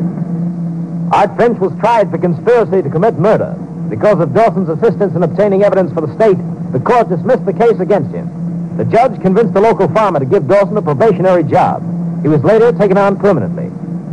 Art 1.12 1.36
Finch 1.36 1.58
was 1.58 1.72
tried 1.78 2.10
for 2.10 2.18
conspiracy 2.18 2.82
to 2.82 2.90
commit 2.90 3.18
murder. 3.18 3.52
Because 3.88 4.18
of 4.20 4.34
Dawson's 4.34 4.68
assistance 4.68 5.14
in 5.14 5.22
obtaining 5.22 5.62
evidence 5.62 5.92
for 5.92 6.00
the 6.00 6.14
state, 6.14 6.36
the 6.72 6.80
court 6.80 7.08
dismissed 7.08 7.46
the 7.46 7.52
case 7.52 7.80
against 7.80 8.10
him. 8.14 8.37
The 8.78 8.84
judge 8.84 9.20
convinced 9.20 9.54
the 9.54 9.60
local 9.60 9.88
farmer 9.88 10.20
to 10.20 10.24
give 10.24 10.46
Dawson 10.46 10.76
a 10.76 10.82
probationary 10.82 11.42
job. 11.42 11.82
He 12.22 12.28
was 12.28 12.44
later 12.44 12.70
taken 12.70 12.96
on 12.96 13.18
permanently. 13.18 13.72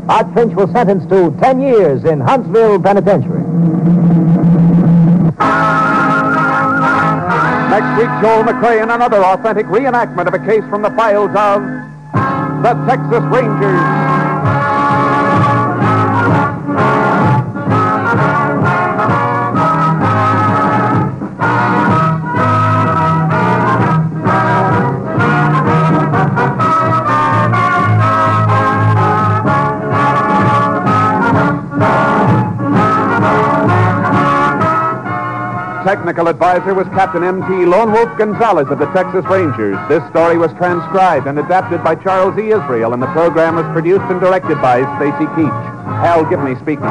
Art 0.10 0.34
Finch 0.34 0.56
was 0.56 0.72
sentenced 0.72 1.08
to 1.10 1.30
10 1.40 1.62
years 1.62 2.04
in 2.04 2.20
Huntsville 2.20 2.82
Penitentiary. 2.82 3.44
Next 7.70 7.90
week, 8.00 8.10
Joel 8.26 8.44
McCrea 8.44 8.82
in 8.82 8.90
another 8.90 9.24
authentic 9.24 9.68
reenactment 9.68 10.28
of 10.28 10.34
a 10.34 10.40
case 10.40 10.68
from 10.68 10.82
the 10.82 10.90
files 10.92 11.30
of 11.36 11.62
the 12.64 12.74
Texas 12.88 13.24
Rangers. 13.32 14.05
Technical 36.16 36.32
advisor 36.32 36.74
was 36.74 36.88
Captain 36.96 37.26
M.T. 37.26 37.66
Lone 37.66 37.92
Wolf 37.92 38.08
Gonzaullas 38.18 38.72
of 38.72 38.80
the 38.80 38.86
Texas 38.94 39.26
Rangers. 39.26 39.76
This 39.90 40.02
story 40.12 40.38
was 40.38 40.50
transcribed 40.54 41.28
and 41.28 41.38
adapted 41.38 41.84
by 41.84 41.96
Charles 41.96 42.40
E. 42.40 42.52
Israel, 42.52 42.94
and 42.94 43.04
the 43.04 43.12
program 43.12 43.58
was 43.58 43.66
produced 43.74 44.06
and 44.06 44.22
directed 44.22 44.62
by 44.62 44.80
Stacy 44.96 45.26
Keach. 45.36 45.66
Hal 46.00 46.24
Gibney 46.24 46.56
speaking. 46.56 46.86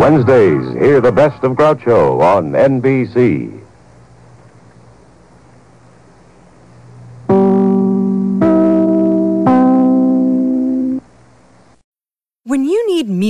Wednesdays, 0.00 0.72
hear 0.74 1.00
the 1.00 1.10
best 1.10 1.42
of 1.42 1.56
Groucho 1.56 2.20
on 2.20 2.52
NBC. 2.52 3.61